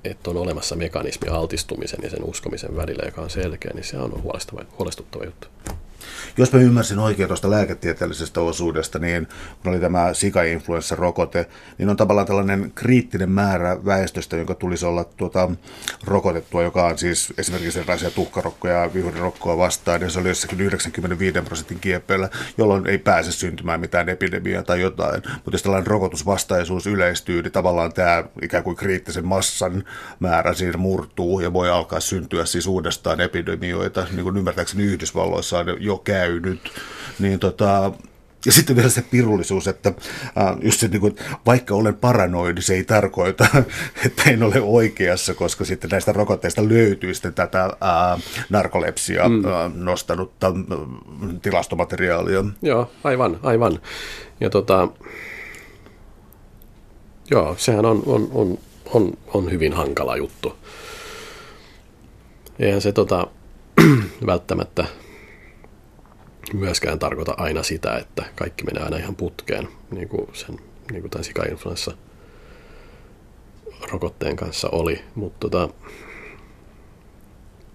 [0.03, 4.23] että on olemassa mekanismi altistumisen ja sen uskomisen välillä, joka on selkeä, niin se on
[4.23, 5.47] huolestuttava, juttu.
[6.37, 9.27] Jos mä ymmärsin oikein tuosta lääketieteellisestä osuudesta, niin
[9.63, 11.45] kun oli tämä sika-influenssarokote,
[11.77, 15.51] niin on tavallaan tällainen kriittinen määrä väestöstä, jonka tulisi olla tuota,
[16.03, 21.41] rokotettua, joka on siis esimerkiksi erilaisia tuhkarokkoja ja vihurirokkoa vastaan, ja se oli jossakin 95
[21.41, 25.21] prosentin kieppeillä, jolloin ei pääse syntymään mitään epidemiaa tai jotain.
[25.33, 29.83] Mutta jos tällainen rokotusvastaisuus yleistyy, niin tavallaan tämä ikään kuin kriittisen massan
[30.19, 35.65] määrä siinä murtuu ja voi alkaa syntyä siis uudestaan epidemioita, niin kuin ymmärtääkseni Yhdysvalloissa on
[35.79, 36.71] jo käynyt,
[37.19, 37.91] niin tota,
[38.45, 39.93] ja sitten vielä se pirullisuus, että
[40.37, 43.47] äh, just se, niin kuin, vaikka olen paranoidi, se ei tarkoita,
[44.05, 49.45] että en ole oikeassa, koska sitten näistä rokotteista löytyy sitten tätä äh, narkolepsia mm.
[49.45, 52.45] äh, nostanutta äh, tilastomateriaalia.
[52.61, 53.79] Joo, aivan, aivan.
[54.39, 54.87] Ja tota,
[57.31, 58.57] joo, sehän on, on, on,
[58.93, 60.55] on, on hyvin hankala juttu.
[62.59, 63.27] Eihän se tota,
[64.25, 64.85] välttämättä
[66.53, 70.59] myöskään tarkoita aina sitä, että kaikki menee aina ihan putkeen, niin kuin, sen,
[70.91, 71.97] niin kuin tämän sikainfluenssa
[73.91, 75.01] rokotteen kanssa oli.
[75.15, 75.73] Mutta tota,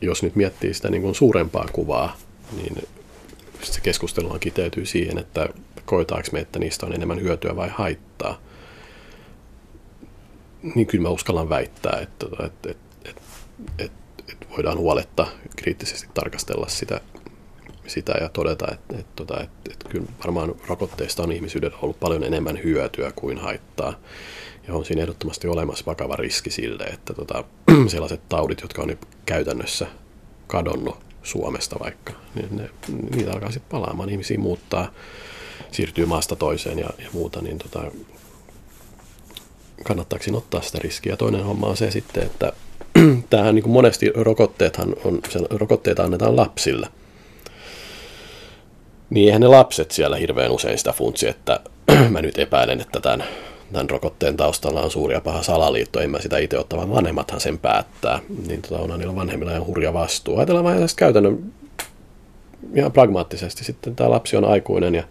[0.00, 2.16] jos nyt miettii sitä niin kuin suurempaa kuvaa,
[2.56, 2.88] niin
[3.62, 5.48] se keskusteluhan kiteytyy siihen, että
[5.84, 8.40] koetaanko me, että niistä on enemmän hyötyä vai haittaa.
[10.74, 13.22] Niin kyllä mä uskallan väittää, että, että, että, että,
[13.78, 17.00] että, että voidaan huoletta kriittisesti tarkastella sitä
[17.88, 22.24] sitä ja todeta, että, että, että, että, että kyllä varmaan rokotteista on ihmisyydellä ollut paljon
[22.24, 23.94] enemmän hyötyä kuin haittaa.
[24.68, 27.44] Ja on siinä ehdottomasti olemassa vakava riski sille, että tota,
[27.86, 29.86] sellaiset taudit, jotka on käytännössä
[30.46, 32.70] kadonnut Suomesta vaikka, niin ne,
[33.14, 34.10] niitä alkaa sitten palaamaan.
[34.10, 34.92] Ihmisiä muuttaa,
[35.72, 37.82] siirtyy maasta toiseen ja, ja muuta, niin tota,
[39.84, 41.16] kannattaako ottaa sitä riskiä.
[41.16, 42.52] Toinen homma on se sitten, että
[43.30, 46.88] tämähän niin monesti rokotteethan on, rokotteita annetaan lapsille–
[49.10, 51.60] niin eihän ne lapset siellä hirveän usein sitä funtsi, että
[52.10, 53.24] mä nyt epäilen, että tämän,
[53.72, 57.40] tämän rokotteen taustalla on suuri ja paha salaliitto, en mä sitä itse ottaa, vaan vanhemmathan
[57.40, 58.18] sen päättää.
[58.46, 60.36] Niin tota, onhan niillä vanhemmilla ihan hurja vastuu.
[60.36, 61.52] Ajatellaan vähän tästä käytännön
[62.74, 63.64] ihan pragmaattisesti.
[63.64, 65.04] Sitten tämä lapsi on aikuinen ja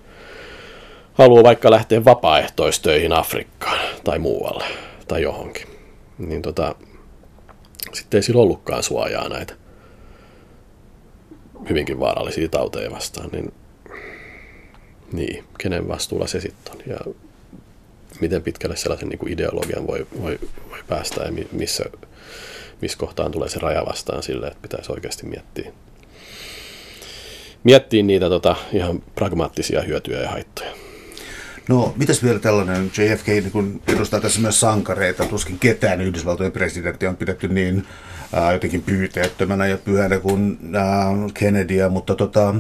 [1.14, 4.64] haluaa vaikka lähteä vapaaehtoistöihin Afrikkaan tai muualle
[5.08, 5.68] tai johonkin.
[6.18, 6.76] niin tota,
[7.94, 9.54] sitten ei sillä ollutkaan suojaa näitä
[11.70, 13.54] hyvinkin vaarallisia tauteja vastaan, niin,
[15.12, 16.98] niin kenen vastuulla se sitten on ja
[18.22, 20.40] miten pitkälle sellaisen niin kuin ideologian voi, voi,
[20.70, 21.86] voi päästä ja missä,
[22.82, 25.72] missä kohtaan tulee se raja vastaan sille, että pitäisi oikeasti miettiä,
[27.64, 30.72] miettiä niitä tota, ihan pragmaattisia hyötyjä ja haittoja.
[31.70, 37.08] No, mitäs vielä tällainen JFK niin kun edustaa tässä myös sankareita, tuskin ketään Yhdysvaltojen presidentti
[37.08, 37.88] on pidetty niin
[38.34, 42.56] ää, jotenkin pyyteettömänä ja pyhänä kuin ää, Kennedyä, mutta tota,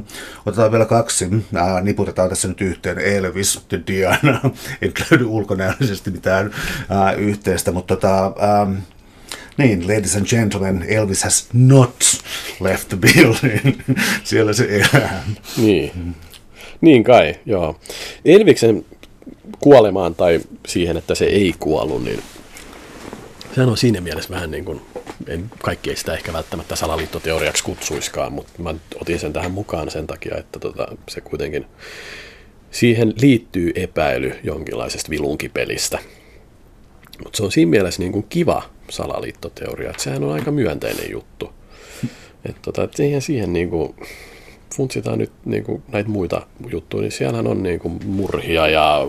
[0.45, 1.29] otetaan vielä kaksi,
[1.81, 4.41] niputetaan tässä nyt yhteen Elvis ja Diana,
[4.81, 6.51] ei löydy ulkonäöllisesti mitään
[6.89, 8.33] ää, yhteistä, mutta tota,
[9.57, 12.03] niin, ladies and gentlemen, Elvis has not
[12.59, 13.81] left the building.
[14.23, 15.23] Siellä se elää.
[15.57, 16.15] Niin.
[16.81, 17.79] Niin kai, joo.
[18.25, 18.85] Elviksen
[19.59, 22.19] kuolemaan tai siihen, että se ei kuollut, niin
[23.57, 24.81] sehän on siinä mielessä vähän niin kuin,
[25.27, 30.07] en, kaikki ei sitä ehkä välttämättä salaliittoteoriaksi kutsuiskaan, mutta mä otin sen tähän mukaan sen
[30.07, 31.65] takia, että tota, se kuitenkin,
[32.71, 35.99] siihen liittyy epäily jonkinlaisesta vilunkipelistä.
[37.23, 41.51] Mutta se on siinä mielessä niin kuin kiva salaliittoteoria, että sehän on aika myönteinen juttu.
[42.45, 43.95] Että tota, et siihen, siihen niin kuin,
[44.75, 49.07] funtsitaan nyt niin kuin näitä muita juttuja, niin siellähän on niin kuin murhia ja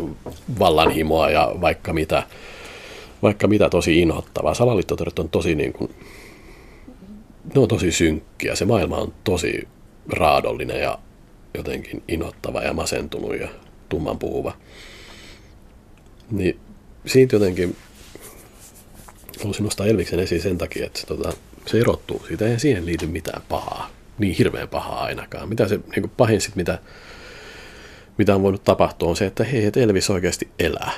[0.58, 2.22] vallanhimoa ja vaikka mitä,
[3.22, 4.54] vaikka mitä tosi inhottavaa.
[4.54, 5.94] Salaliittoteoriat on tosi niin kuin,
[7.54, 8.54] ne on tosi synkkiä.
[8.54, 9.68] Se maailma on tosi
[10.08, 10.98] raadollinen ja
[11.54, 13.48] jotenkin inhottava ja masentunut ja
[13.88, 14.56] tumman puhuva.
[16.30, 16.58] Niin
[17.06, 17.76] siitä jotenkin
[19.42, 21.32] halusin nostaa Elviksen esiin sen takia, että tota,
[21.66, 22.24] se erottuu.
[22.28, 25.48] Siitä ei siihen liity mitään pahaa niin hirveän pahaa ainakaan.
[25.48, 26.78] Mitä se niin kuin pahin sit, mitä,
[28.18, 30.92] mitä on voinut tapahtua, on se, että hei, että Elvis oikeasti elää.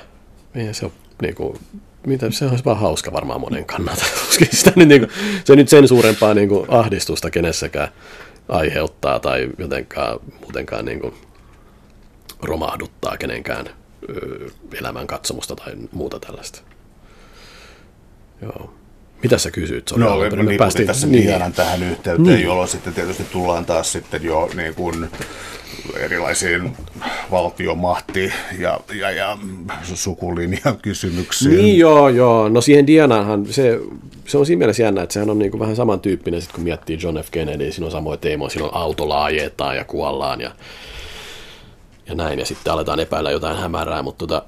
[0.55, 0.93] Eihän se on
[1.23, 1.59] niin kuin,
[2.07, 4.05] mitä, se olisi vaan hauska varmaan monen kannalta.
[4.51, 5.11] Sitä nyt, niin kuin,
[5.45, 7.89] se nyt sen suurempaa niin kuin, ahdistusta kenessäkään
[8.49, 11.15] aiheuttaa tai jotenkaan muutenkaan niin kuin,
[12.43, 13.67] romahduttaa kenenkään
[14.81, 16.61] elämän katsomusta tai muuta tällaista.
[18.43, 18.75] Joo.
[19.23, 19.89] Mitä sä kysyit?
[19.89, 21.53] Sorry, no, me niin, päästiin tässä niin.
[21.57, 22.45] Tähän yhteyteen, niin.
[22.45, 25.11] jolloin sitten tietysti tullaan taas sitten jo niin kuin
[25.97, 26.77] erilaisiin
[27.31, 29.39] valtiomahti- ja, ja, ja
[29.83, 31.57] sukulinjan kysymyksiin.
[31.57, 32.49] Niin joo, joo.
[32.49, 33.81] No siihen Dianahan, se,
[34.27, 36.99] se on siinä mielessä jännä, että sehän on niin kuin vähän samantyyppinen, sit kun miettii
[37.03, 37.31] John F.
[37.31, 40.51] Kennedy, siinä on samoin teemoja, siinä on autolla ajetaan ja kuollaan ja,
[42.07, 44.43] ja näin, ja sitten aletaan epäillä jotain hämärää, mutta tota,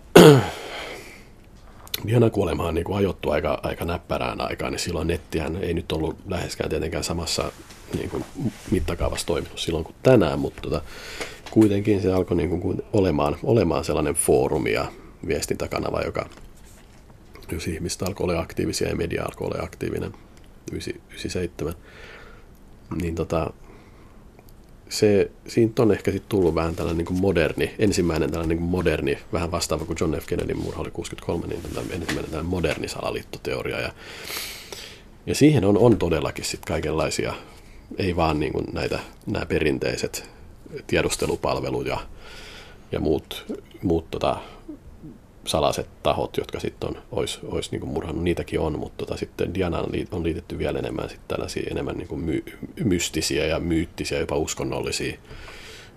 [2.07, 5.93] Diana kuolema on niin kuin ajoittu aika, aika näppärään aikaan, niin silloin nettihän ei nyt
[5.93, 7.53] ollut läheskään tietenkään samassa
[7.95, 8.25] niin kuin
[8.71, 10.83] mittakaavassa toiminut silloin kuin tänään, mutta tota,
[11.51, 14.93] kuitenkin se alkoi niin kuin olemaan, olemaan sellainen foorumi ja
[15.27, 16.29] viestintäkanava, joka
[17.53, 20.13] jos ihmiset alkoi olla aktiivisia ja media alkoi olla aktiivinen
[20.73, 21.75] 97,
[23.03, 23.53] niin tota,
[24.93, 29.51] se, siitä on ehkä sitten tullut vähän tällainen niin moderni, ensimmäinen tällainen niin moderni, vähän
[29.51, 30.27] vastaava kuin John F.
[30.27, 33.81] Kennedyn murha oli 63, niin ensimmäinen tällainen moderni salaliittoteoria.
[33.81, 33.93] Ja,
[35.27, 37.35] ja siihen on, on todellakin sitten kaikenlaisia,
[37.99, 40.31] ei vaan niin kuin näitä, nämä perinteiset
[40.87, 42.01] tiedustelupalvelut ja,
[42.93, 43.45] ja muut,
[43.83, 44.37] muut tota,
[45.45, 49.85] salaiset tahot, jotka sitten olisi, olisi niin kuin murhannut, niitäkin on, mutta tota, sitten Dianaan
[50.13, 52.45] on liitetty vielä enemmän sitten tällaisia enemmän niin kuin my,
[52.85, 55.19] mystisiä ja myyttisiä, jopa uskonnollisia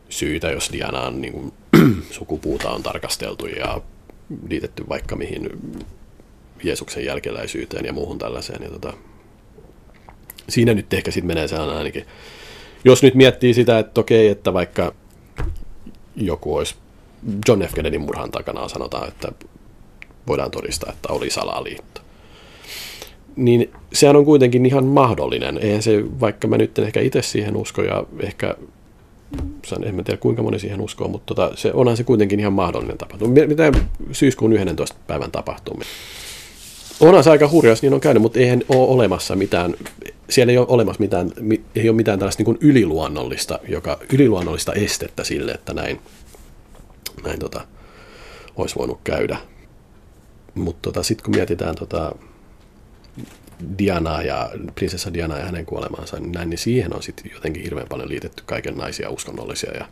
[0.10, 1.54] syitä, jos Dianaan niin kuin,
[2.12, 3.82] sukupuuta on tarkasteltu ja
[4.50, 5.50] liitetty vaikka mihin
[6.64, 8.64] Jeesuksen jälkeläisyyteen ja muuhun tällaiseen.
[8.64, 8.94] Ja tota,
[10.50, 12.06] siinä nyt ehkä sitten menee sellainen ainakin,
[12.86, 14.96] jos nyt miettii sitä, että okei, että vaikka
[16.16, 16.76] joku olisi
[17.48, 17.74] John F.
[17.74, 19.32] Kennedyn murhan takana sanotaan, että
[20.28, 22.02] voidaan todistaa, että oli salaliitto.
[23.36, 25.58] Niin sehän on kuitenkin ihan mahdollinen.
[25.58, 28.56] Eihän se, vaikka mä nyt en ehkä itse siihen usko ja ehkä
[29.86, 33.34] en tiedä kuinka moni siihen uskoo, mutta tota, se, onhan se kuitenkin ihan mahdollinen tapahtuma.
[33.48, 33.72] Mitä
[34.12, 34.96] syyskuun 11.
[35.08, 35.88] päivän tapahtumia?
[37.00, 39.74] Onhan se aika hurjas, niin on käynyt, mutta eihän ole olemassa mitään,
[40.30, 41.32] siellä ei ole olemassa mitään,
[41.76, 46.00] ei ole mitään tällaista niin kuin yliluonnollista, joka, yliluonnollista estettä sille, että näin
[47.24, 47.68] näin tota,
[48.56, 49.38] olisi voinut käydä.
[50.56, 52.16] Mutta tota, sitten kun mietitään tota,
[53.78, 57.88] Dianaa ja prinsessa Dianaa ja hänen kuolemaansa, niin, näin, niin siihen on sitten jotenkin hirveän
[57.88, 59.86] paljon liitetty kaikenlaisia uskonnollisia ja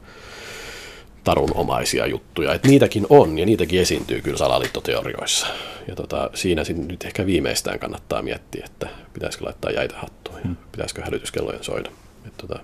[1.24, 2.54] tarunomaisia juttuja.
[2.54, 5.48] Et niitäkin on ja niitäkin esiintyy kyllä salaliittoteorioissa.
[5.88, 10.56] Ja tota, siinä nyt ehkä viimeistään kannattaa miettiä, että pitäisikö laittaa jäitä hattuun ja hmm.
[10.72, 11.92] pitäisikö hälytyskellojen soida.
[12.28, 12.60] Et tota,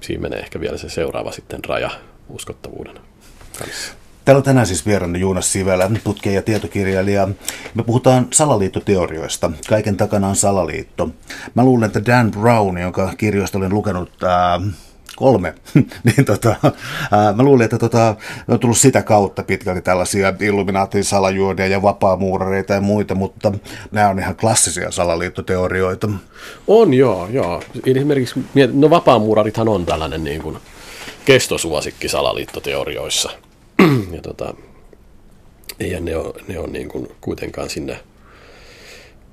[0.00, 1.90] siinä menee ehkä vielä se seuraava sitten raja
[2.28, 2.94] uskottavuuden
[3.58, 3.94] kanssa.
[4.26, 7.28] Täällä on tänään siis vieraana Juunas Sivelä, tutkija ja tietokirjailija.
[7.74, 9.50] Me puhutaan salaliittoteorioista.
[9.68, 11.10] Kaiken takana on salaliitto.
[11.54, 14.60] Mä luulen, että Dan Brown, jonka kirjoista olen lukenut ää,
[15.16, 15.54] kolme,
[16.04, 16.56] niin tota,
[17.12, 18.16] ää, mä luulin, että tota,
[18.48, 23.52] on tullut sitä kautta pitkälti tällaisia illuminaatin salajuonia ja vapaamuurareita ja muita, mutta
[23.90, 26.08] nämä on ihan klassisia salaliittoteorioita.
[26.66, 27.62] On joo, joo.
[27.86, 30.58] Esimerkiksi, no vapaamuurarithan on tällainen niin kuin
[31.26, 33.30] kestosuosikki salaliittoteorioissa.
[34.16, 34.54] ja tota,
[35.80, 37.98] eihän ne ole, ne on niin kuin kuitenkaan sinne,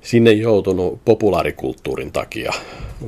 [0.02, 2.52] sinne joutunut populaarikulttuurin takia,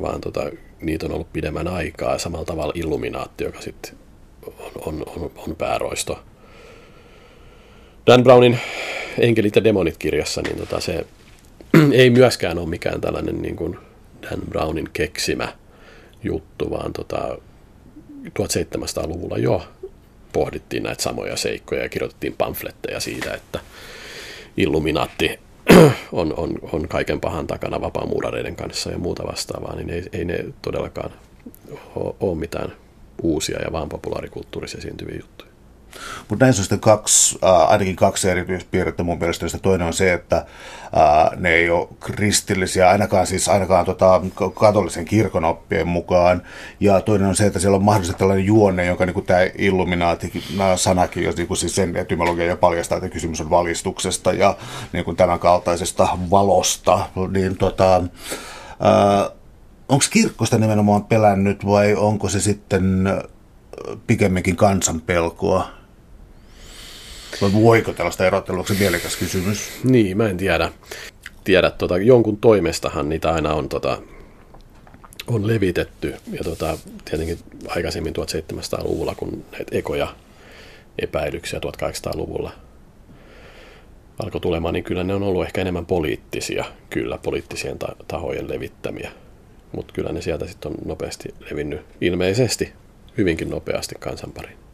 [0.01, 3.93] vaan tota, niitä on ollut pidemmän aikaa samalla tavalla Illuminaatti, joka sitten
[4.47, 6.19] on, on, on, on pääroisto.
[8.07, 8.59] Dan Brownin
[9.19, 11.07] Enkelit ja demonit kirjassa, niin tota se
[11.93, 13.79] ei myöskään ole mikään tällainen niin kuin
[14.23, 15.49] Dan Brownin keksimä
[16.23, 17.39] juttu, vaan tota,
[18.29, 19.69] 1700-luvulla jo
[20.33, 23.61] pohdittiin näitä samoja seikkoja ja kirjoitettiin pamfletteja siitä, että
[24.57, 25.39] Illuminaatti
[26.13, 30.45] on, on, on kaiken pahan takana vapaamuurareiden kanssa ja muuta vastaavaa, niin ei, ei ne
[30.63, 31.11] todellakaan
[32.21, 32.73] ole, mitään
[33.23, 35.46] uusia ja vaan populaarikulttuurissa esiintyviä juttuja.
[36.29, 39.47] Mutta näissä on sitten kaksi, äh, ainakin kaksi erityispiirrettä mun mielestä.
[39.63, 44.21] Toinen on se, että äh, ne ei ole kristillisiä, ainakaan siis ainakaan tota,
[44.55, 46.43] katolisen kirkon oppien mukaan.
[46.81, 51.37] Ja toinen on se, että siellä on mahdollisesti tällainen juonne, jonka niin tämä illuminaati-sanakin, jos
[51.37, 54.57] niin siis sen etymologia jo paljastaa, että kysymys on valistuksesta ja
[54.93, 57.09] niin kuin tämän kaltaisesta valosta.
[57.31, 59.31] Niin tota, äh,
[59.89, 63.09] onko kirkko sitä nimenomaan pelännyt vai onko se sitten
[64.07, 65.76] pikemminkin kansanpelkoa?
[67.43, 69.71] Vai voiko tällaista erottelua, onko se mielekäs kysymys?
[69.85, 70.73] Niin, mä en tiedä.
[71.45, 74.03] Tiedä, tota, jonkun toimestahan niitä aina on, tota,
[75.27, 76.15] on levitetty.
[76.33, 80.15] Ja tota, tietenkin aikaisemmin 1700-luvulla, kun näitä ekoja
[80.99, 82.53] epäilyksiä 1800-luvulla
[84.19, 87.77] alkoi tulemaan, niin kyllä ne on ollut ehkä enemmän poliittisia, kyllä poliittisien
[88.09, 89.11] tahojen levittämiä.
[89.73, 92.73] Mutta kyllä ne sieltä sitten on nopeasti levinnyt ilmeisesti
[93.19, 94.66] hyvinkin nopeasti kansanpariin.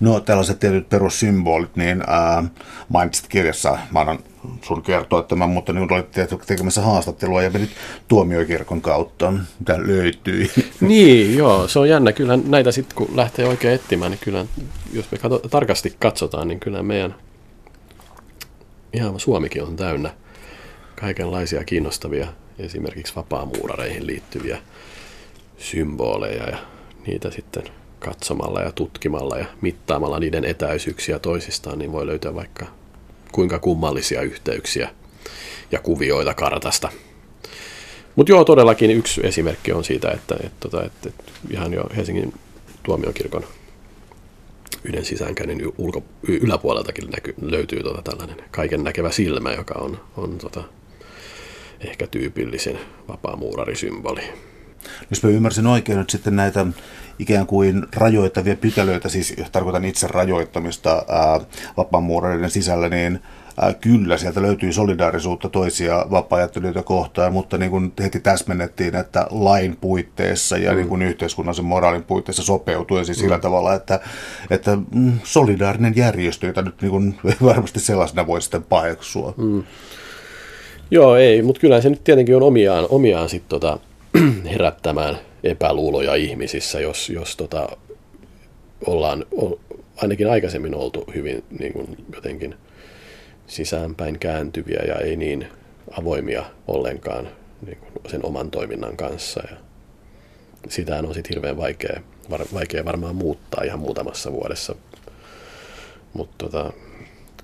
[0.00, 2.44] No tällaiset tietyt perussymbolit, niin ää,
[2.88, 4.18] mainitsit kirjassa, mä annan
[4.62, 6.06] sun kertoa tämän, mutta niin olit
[6.46, 7.70] tekemässä haastattelua ja menit
[8.08, 10.50] tuomiokirkon kautta, mitä löytyi.
[10.80, 12.12] Niin, joo, se on jännä.
[12.12, 14.46] Kyllä näitä sitten, kun lähtee oikein etsimään, niin kyllä,
[14.92, 17.14] jos me katso, tarkasti katsotaan, niin kyllä meidän
[18.92, 20.10] ihan Suomikin on täynnä
[21.00, 22.26] kaikenlaisia kiinnostavia,
[22.58, 24.58] esimerkiksi vapaamuurareihin liittyviä
[25.58, 26.58] symboleja ja
[27.06, 27.62] niitä sitten
[28.00, 32.66] katsomalla ja tutkimalla ja mittaamalla niiden etäisyyksiä toisistaan, niin voi löytää vaikka
[33.32, 34.90] kuinka kummallisia yhteyksiä
[35.70, 36.92] ja kuvioita kartasta.
[38.16, 42.34] Mutta joo, todellakin yksi esimerkki on siitä, että, että, tota, että, että ihan jo Helsingin
[42.82, 43.44] tuomiokirkon
[44.84, 50.64] yhden sisäänkäynnin ulko, yläpuoleltakin näky, löytyy tota tällainen kaiken näkevä silmä, joka on, on tota,
[51.80, 52.78] ehkä tyypillisin
[53.08, 54.22] vapaamuurarisymboli.
[55.10, 56.66] Jos mä ymmärsin oikein nyt sitten näitä
[57.18, 61.06] ikään kuin rajoittavia pykälöitä, siis tarkoitan itse rajoittamista
[61.76, 63.20] vapaamuurareiden sisällä, niin
[63.60, 66.48] ää, kyllä sieltä löytyy solidaarisuutta toisia vapaa
[66.84, 70.76] kohtaan, mutta niin kuin heti täsmennettiin, että lain puitteissa ja mm.
[70.76, 73.20] niin kuin yhteiskunnallisen moraalin puitteissa sopeutuu ja siis mm.
[73.20, 74.00] sillä tavalla, että,
[74.50, 79.34] että mm, solidaarinen järjestö, jota nyt niin kuin, varmasti sellaisena voi sitten paheksua.
[79.36, 79.62] Mm.
[80.90, 83.78] Joo, ei, mutta kyllä se nyt tietenkin on omiaan, omiaan sit tota,
[84.52, 87.68] herättämään epäluuloja ihmisissä, jos, jos tota,
[88.86, 89.60] ollaan on,
[89.96, 92.54] ainakin aikaisemmin oltu hyvin niin kuin jotenkin
[93.46, 95.48] sisäänpäin kääntyviä ja ei niin
[95.90, 97.28] avoimia ollenkaan
[97.66, 99.42] niin kuin sen oman toiminnan kanssa.
[99.50, 99.56] Ja
[100.68, 102.00] sitähän on sitten hirveän vaikea,
[102.30, 104.74] var, vaikea varmaan muuttaa ihan muutamassa vuodessa.
[106.12, 106.72] Mutta tota,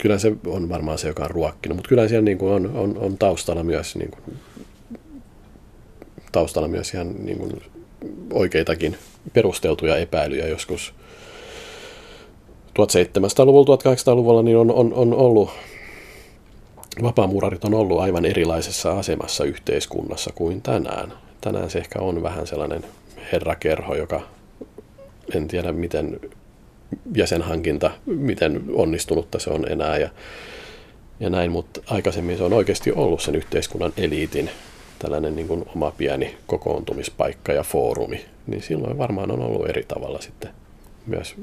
[0.00, 1.76] kyllä se on varmaan se, joka on ruokkinut.
[1.76, 4.36] Mutta kyllä siellä niin kuin on, on, on taustalla myös niin kuin
[6.36, 7.62] taustalla myös ihan niin kuin
[8.32, 8.96] oikeitakin
[9.32, 10.94] perusteltuja epäilyjä joskus
[12.68, 15.50] 1700-luvulla, 1800-luvulla niin on, on, on ollut,
[17.02, 21.12] vapaamuurarit on ollut aivan erilaisessa asemassa yhteiskunnassa kuin tänään.
[21.40, 22.84] Tänään se ehkä on vähän sellainen
[23.32, 24.20] herrakerho, joka
[25.34, 26.20] en tiedä miten
[27.14, 30.10] jäsenhankinta, miten onnistunutta se on enää ja,
[31.20, 34.50] ja näin, mutta aikaisemmin se on oikeasti ollut sen yhteiskunnan eliitin
[34.98, 40.20] tällainen niin kuin oma pieni kokoontumispaikka ja foorumi, niin silloin varmaan on ollut eri tavalla
[40.20, 40.50] sitten
[41.06, 41.36] myös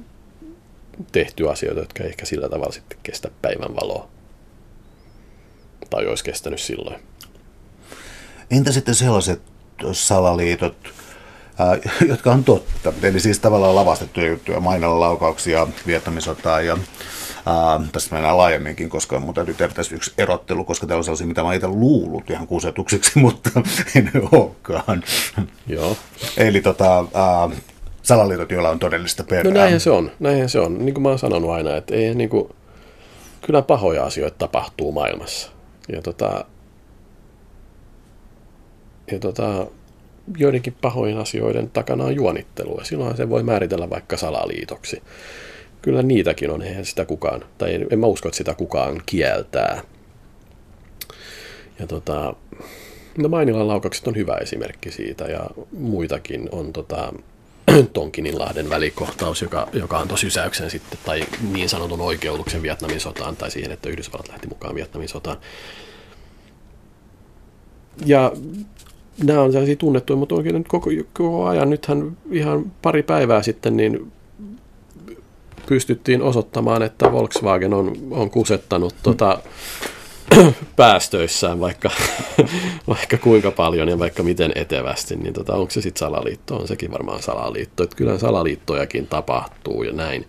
[1.12, 4.08] tehty asioita, jotka ei ehkä sillä tavalla sitten kestä päivän valoa.
[5.90, 7.00] Tai olisi kestänyt silloin.
[8.52, 9.42] Entä sitten sellaiset
[9.92, 10.76] salaliitot,
[12.08, 16.78] jotka on totta, eli siis tavallaan lavastettuja juttuja, mainalla laukauksia, viettämisotaa ja
[17.48, 21.28] Uh, tästä mennään laajemminkin, koska mun täytyy tehdä tässä yksi erottelu, koska täällä on sellaisia,
[21.28, 23.50] mitä mä itse luullut ihan kusetuksiksi, mutta
[23.96, 25.04] en olekaan.
[25.68, 25.98] Joo.
[26.38, 27.54] Eli tota, uh,
[28.02, 29.44] salaliitot, joilla on todellista perää.
[29.44, 30.86] No näinhän se on, näinhän se on.
[30.86, 32.50] Niin kuin mä oon sanonut aina, että ei niin kuin,
[33.42, 35.52] kyllä pahoja asioita tapahtuu maailmassa.
[35.92, 36.46] Ja tota,
[39.12, 39.68] ja tota,
[40.38, 45.04] joidenkin pahojen asioiden takana on juonittelu, ja silloin se voi määritellä vaikka salaliitoksi.
[45.84, 49.82] Kyllä niitäkin on, eihän sitä kukaan, tai en mä usko, että sitä kukaan kieltää.
[51.80, 52.36] Ja tota,
[53.18, 57.14] no Mainilan laukaukset on hyvä esimerkki siitä, ja muitakin on tota,
[57.94, 63.72] Tonkininlahden välikohtaus, joka, joka antoi sysäyksen sitten, tai niin sanotun oikeutuksen Vietnamin sotaan, tai siihen,
[63.72, 65.38] että Yhdysvallat lähti mukaan Vietnamin sotaan.
[68.06, 68.32] Ja
[69.24, 73.78] nämä on sellaisia tunnettuja, mutta oikein nyt koko, koko ajan, nythän ihan pari päivää sitten,
[73.78, 74.12] niin
[75.74, 79.40] pystyttiin osoittamaan, että Volkswagen on, on kusettanut tota,
[80.76, 81.90] päästöissään vaikka,
[82.88, 86.56] vaikka kuinka paljon ja vaikka miten etevästi, niin tota, onko se sitten salaliitto?
[86.56, 87.84] On sekin varmaan salaliitto.
[87.84, 90.28] Että kyllä salaliittojakin tapahtuu ja näin.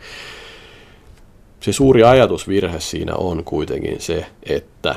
[1.61, 4.95] Se suuri ajatusvirhe siinä on kuitenkin se, että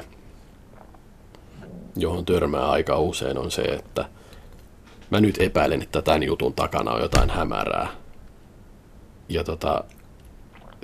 [1.96, 4.06] johon törmää aika usein on se, että
[5.10, 7.88] mä nyt epäilen, että tämän jutun takana on jotain hämärää.
[9.30, 9.84] Ja tota,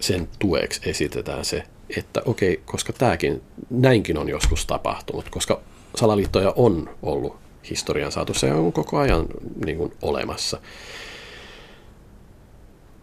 [0.03, 1.63] sen tueksi esitetään se,
[1.97, 5.61] että okei, koska tämäkin, näinkin on joskus tapahtunut, koska
[5.95, 7.35] salaliittoja on ollut
[7.69, 9.25] historian saatossa ja on koko ajan
[9.65, 10.59] niin kuin, olemassa.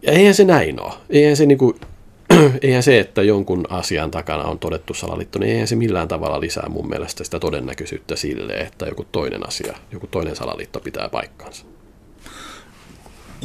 [0.01, 0.93] Ja eihän se näin ole.
[1.09, 1.79] Eihän se, niin kuin,
[2.61, 6.69] eihän se, että jonkun asian takana on todettu salaliitto, niin eihän se millään tavalla lisää
[6.69, 11.65] mun mielestä sitä todennäköisyyttä sille, että joku toinen asia, joku toinen salaliitto pitää paikkansa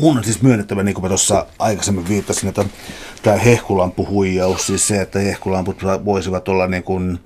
[0.00, 2.64] mun on siis myönnettävä, niin kuin mä tuossa aikaisemmin viittasin, että
[3.22, 7.18] tämä hehkulampuhuijaus, siis se, että hehkulamput voisivat olla niin kuin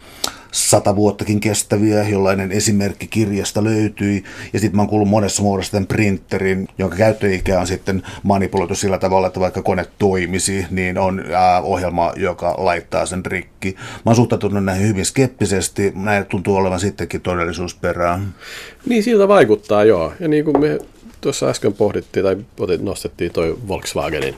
[0.53, 4.25] sata vuottakin kestäviä, jollainen esimerkki kirjasta löytyi.
[4.53, 8.99] Ja sitten mä oon kuullut monessa muodossa tämän printerin, jonka käyttöikä on sitten manipuloitu sillä
[8.99, 13.77] tavalla, että vaikka kone toimisi, niin on ää, ohjelma, joka laittaa sen rikki.
[13.79, 15.93] Mä oon suhtautunut näihin hyvin skeptisesti.
[15.95, 18.35] Näin tuntuu olevan sittenkin todellisuusperään.
[18.87, 20.13] Niin siltä vaikuttaa, joo.
[20.21, 20.79] Ja niin kuin me
[21.21, 22.37] tuossa äsken pohdittiin tai
[22.81, 24.37] nostettiin toi Volkswagenin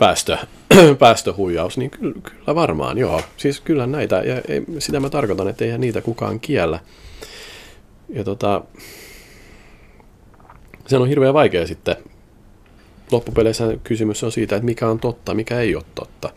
[0.00, 0.38] päästö,
[0.98, 3.22] päästöhuijaus, niin kyllä, kyllä varmaan, joo.
[3.36, 6.80] Siis kyllä näitä, ja ei, sitä mä tarkoitan, että eihän niitä kukaan kiellä.
[8.08, 8.62] Ja tota,
[10.86, 11.96] se on hirveän vaikea sitten.
[13.10, 16.32] Loppupeleissä kysymys on siitä, että mikä on totta, mikä ei ole totta.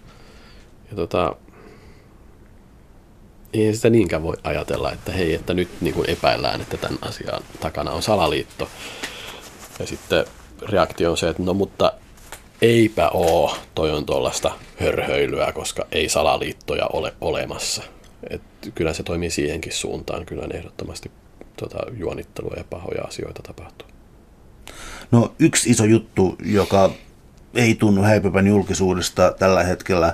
[0.90, 1.36] Ja tota,
[3.54, 7.44] ei sitä niinkään voi ajatella, että hei, että nyt niin kuin epäillään, että tämän asian
[7.60, 8.70] takana on salaliitto.
[9.80, 10.26] Ja sitten
[10.70, 11.94] reaktio on se, että no mutta
[12.62, 17.84] eipä oo, toi on tuollaista hörhöilyä, koska ei salaliittoja ole olemassa.
[18.30, 18.42] Et
[18.76, 21.12] kyllä se toimii siihenkin suuntaan, kyllä ehdottomasti
[21.58, 23.88] tota, juonittelua ja pahoja asioita tapahtuu.
[25.12, 26.92] No yksi iso juttu, joka
[27.56, 30.14] ei tunnu häipyvän julkisuudesta tällä hetkellä,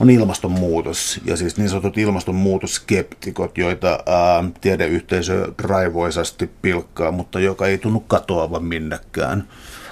[0.00, 1.20] on ilmastonmuutos.
[1.24, 8.64] Ja siis niin sanotut ilmastonmuutoskeptikot, joita ää, tiedeyhteisö raivoisasti pilkkaa, mutta joka ei tunnu katoavan
[8.64, 9.48] minnekään.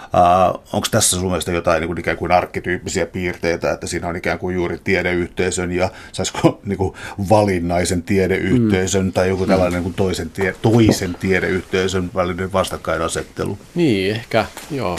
[0.06, 4.16] Uh, onko tässä sun mielestä jotain niin kuin, ikään kuin arkkityyppisiä piirteitä, että siinä on
[4.16, 6.94] ikään kuin juuri tiedeyhteisön ja saisiko niin kuin,
[7.30, 9.12] valinnaisen tiedeyhteisön mm.
[9.12, 13.58] tai joku tällainen niin toisen, tie, toisen tiedeyhteisön välinen vastakkainasettelu?
[13.74, 14.98] Niin, ehkä, joo.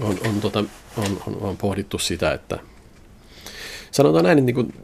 [0.00, 0.58] On, on, tota,
[0.96, 2.58] on, on, on pohdittu sitä, että
[3.96, 4.74] sanotaan näin, niin kuin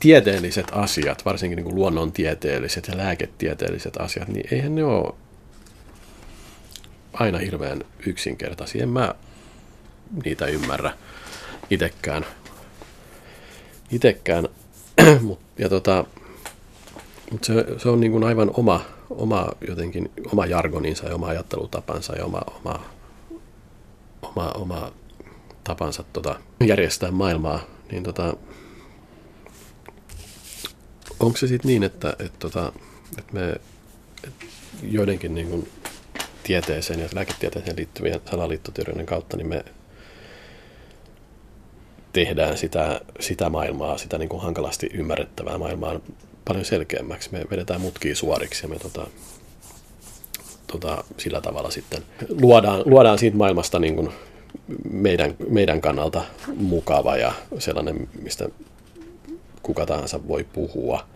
[0.00, 5.14] tieteelliset asiat, varsinkin niin kuin luonnontieteelliset ja lääketieteelliset asiat, niin eihän ne ole
[7.12, 8.82] aina hirveän yksinkertaisia.
[8.82, 9.14] En mä
[10.24, 10.92] niitä ymmärrä
[11.70, 12.26] itekään.
[13.90, 14.48] Itekään.
[15.58, 16.04] Ja tota,
[17.30, 18.80] mutta se, se on niin kuin aivan oma,
[19.10, 22.80] oma, jotenkin, oma jargoninsa ja oma ajattelutapansa ja oma, oma,
[24.22, 24.92] oma, oma
[25.64, 27.60] tapansa tota, järjestää maailmaa.
[27.90, 28.36] Niin tota,
[31.20, 32.72] onko se sitten niin, että, että, tota,
[33.18, 33.56] että me
[34.24, 34.46] että
[34.82, 35.68] joidenkin niin kuin
[36.42, 39.64] tieteeseen ja lääketieteeseen liittyvien salaliittoteorioiden kautta, niin me
[42.12, 46.00] tehdään sitä, sitä maailmaa, sitä niin kuin hankalasti ymmärrettävää maailmaa
[46.44, 47.32] paljon selkeämmäksi.
[47.32, 49.06] Me vedetään mutkia suoriksi ja me tota,
[50.66, 52.02] tota, sillä tavalla sitten
[52.40, 54.10] luodaan, luodaan siitä maailmasta niin kuin
[54.90, 56.24] meidän, meidän kannalta
[56.56, 58.48] mukava ja sellainen, mistä
[59.62, 61.06] kuka tahansa voi puhua.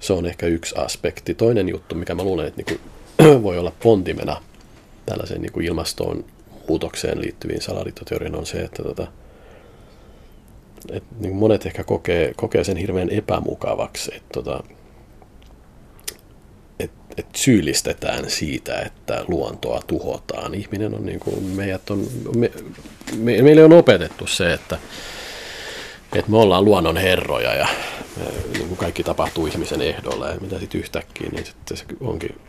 [0.00, 1.34] Se on ehkä yksi aspekti.
[1.34, 4.42] Toinen juttu, mikä mä luulen, että niin kuin voi olla pontimena
[5.06, 6.24] tällaiseen niin kuin ilmastoon
[6.68, 9.06] muutokseen liittyviin salaliittoteoriin on se, että tota,
[10.90, 14.64] et, niin monet ehkä kokee, kokee sen hirveän epämukavaksi, että tota,
[17.12, 20.54] et, et syyllistetään siitä, että luontoa tuhotaan.
[20.54, 22.06] Ihminen on niin kuin, meidät on,
[22.36, 22.50] me,
[23.16, 24.78] me, meille on opetettu se, että,
[26.14, 27.66] että me ollaan luonnon herroja ja
[28.16, 32.40] me, niin kuin kaikki tapahtuu ihmisen ehdolla ja mitä sitten yhtäkkiä, niin sitten se onkin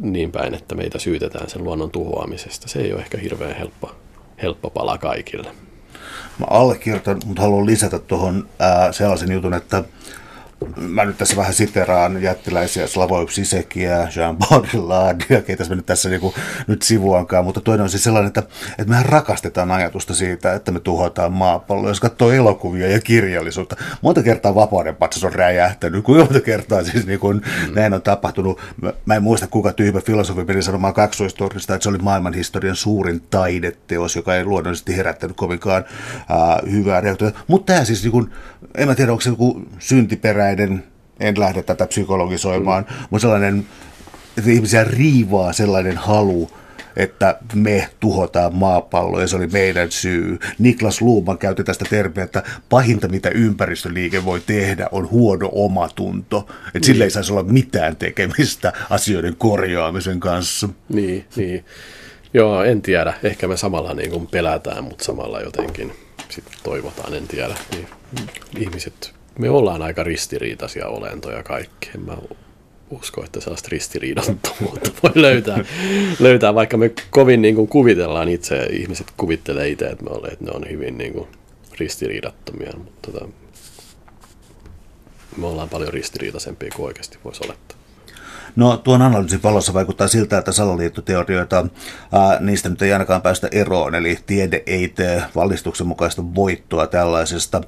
[0.00, 2.68] niin päin, että meitä syytetään sen luonnon tuhoamisesta.
[2.68, 3.90] Se ei ole ehkä hirveän helppo,
[4.42, 5.50] helppo pala kaikille.
[6.38, 8.48] Mä allekirjoitan, mutta haluan lisätä tuohon
[8.90, 9.84] sellaisen jutun, että
[10.76, 16.34] mä nyt tässä vähän siteraan jättiläisiä Slavoj Sisekiä, Jean Baudrillardia, keitä mä nyt tässä niinku,
[16.66, 20.80] nyt sivuankaan, mutta toinen on siis sellainen, että, että mehän rakastetaan ajatusta siitä, että me
[20.80, 21.90] tuhotaan maapalloa.
[21.90, 27.06] Jos katsoo elokuvia ja kirjallisuutta, monta kertaa vapauden patsas on räjähtänyt, kuinka monta kertaa siis
[27.06, 27.74] niin kun mm.
[27.74, 28.60] näin on tapahtunut.
[28.82, 33.20] Mä, mä en muista, kuka tyhmä filosofi meni sanomaan kaksoistornista, että se oli maailmanhistorian suurin
[33.30, 35.84] taideteos, joka ei luonnollisesti herättänyt kovinkaan
[36.14, 37.38] äh, hyvää reaktiota.
[37.46, 38.30] Mutta tämä siis, niin kun,
[38.76, 40.84] en mä tiedä, onko se joku syntiperä eräiden,
[41.20, 42.96] en lähde tätä psykologisoimaan, mm.
[43.10, 43.66] mutta sellainen,
[44.38, 46.50] että ihmisiä riivaa sellainen halu,
[46.96, 50.38] että me tuhotaan maapallo ja se oli meidän syy.
[50.58, 56.38] Niklas Luuman käytti tästä termiä, että pahinta mitä ympäristöliike voi tehdä on huono omatunto.
[56.38, 56.84] Että niin.
[56.84, 60.68] sille ei saisi olla mitään tekemistä asioiden korjaamisen kanssa.
[60.88, 61.64] Niin, niin.
[62.34, 63.14] Joo, en tiedä.
[63.22, 65.92] Ehkä me samalla niin kuin pelätään, mutta samalla jotenkin
[66.30, 67.56] sit toivotaan, en tiedä.
[67.70, 67.88] Niin
[68.58, 71.90] ihmiset me ollaan aika ristiriitaisia olentoja kaikki.
[71.94, 72.16] En mä
[72.90, 75.64] usko, että sellaista ristiriidattomuutta voi löytää,
[76.20, 80.44] löytää, vaikka me kovin niin kuin kuvitellaan itse, ihmiset kuvittelee itse, että, me olemme, että
[80.44, 81.28] ne on hyvin niin kuin
[81.78, 83.28] ristiriidattomia, mutta tota,
[85.36, 87.75] me ollaan paljon ristiriitaisempia kuin oikeasti voisi olettaa.
[88.56, 91.66] No tuon analyysin valossa vaikuttaa siltä, että salaliittoteorioita,
[92.12, 97.60] ää, niistä nyt ei ainakaan päästä eroon, eli tiede ei tee valistuksen mukaista voittoa tällaisesta.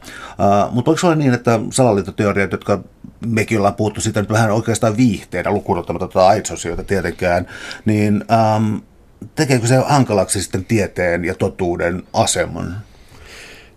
[0.70, 2.80] Mutta onko se niin, että salaliittoteoriat, jotka
[3.26, 7.46] mekin ollaan puhuttu siitä nyt vähän oikeastaan viihteenä, lukuun ottamatta tuota AIDS-osioita tietenkään,
[7.84, 8.24] niin
[8.56, 8.80] äm,
[9.34, 12.76] tekeekö se hankalaksi sitten tieteen ja totuuden aseman?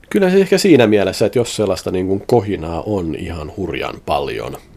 [0.09, 4.57] Kyllä se ehkä siinä mielessä, että jos sellaista niin kuin kohinaa on ihan hurjan paljon–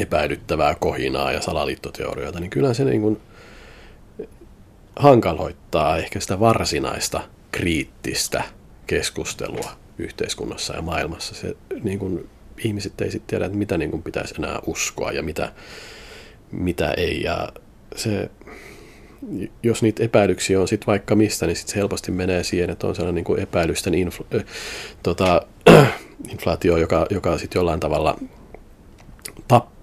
[0.00, 3.20] epäilyttävää kohinaa ja salaliittoteorioita, niin kyllä se niin kuin
[4.96, 7.20] hankaloittaa ehkä sitä varsinaista
[7.52, 8.42] kriittistä
[8.86, 11.34] keskustelua yhteiskunnassa ja maailmassa.
[11.34, 12.28] Se, niin kuin,
[12.64, 15.52] ihmiset ei sitten tiedä, että mitä niin kuin pitäisi enää uskoa ja mitä,
[16.52, 17.22] mitä ei.
[17.22, 17.48] Ja
[17.96, 18.30] se,
[19.62, 22.94] jos niitä epäilyksiä on sitten vaikka mistä, niin sitten se helposti menee siihen, että on
[22.94, 24.44] sellainen niin kuin epäilysten infla, äh,
[25.02, 25.46] tota,
[26.32, 28.18] inflaatio, joka, joka sitten jollain tavalla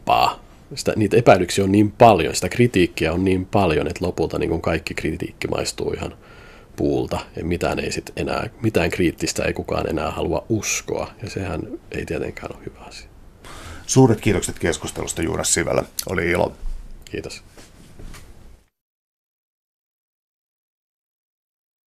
[0.07, 0.39] tappaa.
[0.75, 4.61] Sitä, niitä epäilyksiä on niin paljon, sitä kritiikkiä on niin paljon, että lopulta niin kuin
[4.61, 6.15] kaikki kritiikki maistuu ihan
[6.75, 11.61] puulta ja mitään, ei sit enää, mitään kriittistä ei kukaan enää halua uskoa ja sehän
[11.91, 13.07] ei tietenkään ole hyvä asia.
[13.85, 15.83] Suuret kiitokset keskustelusta Juunas Sivälä.
[16.09, 16.53] Oli ilo.
[17.05, 17.43] Kiitos.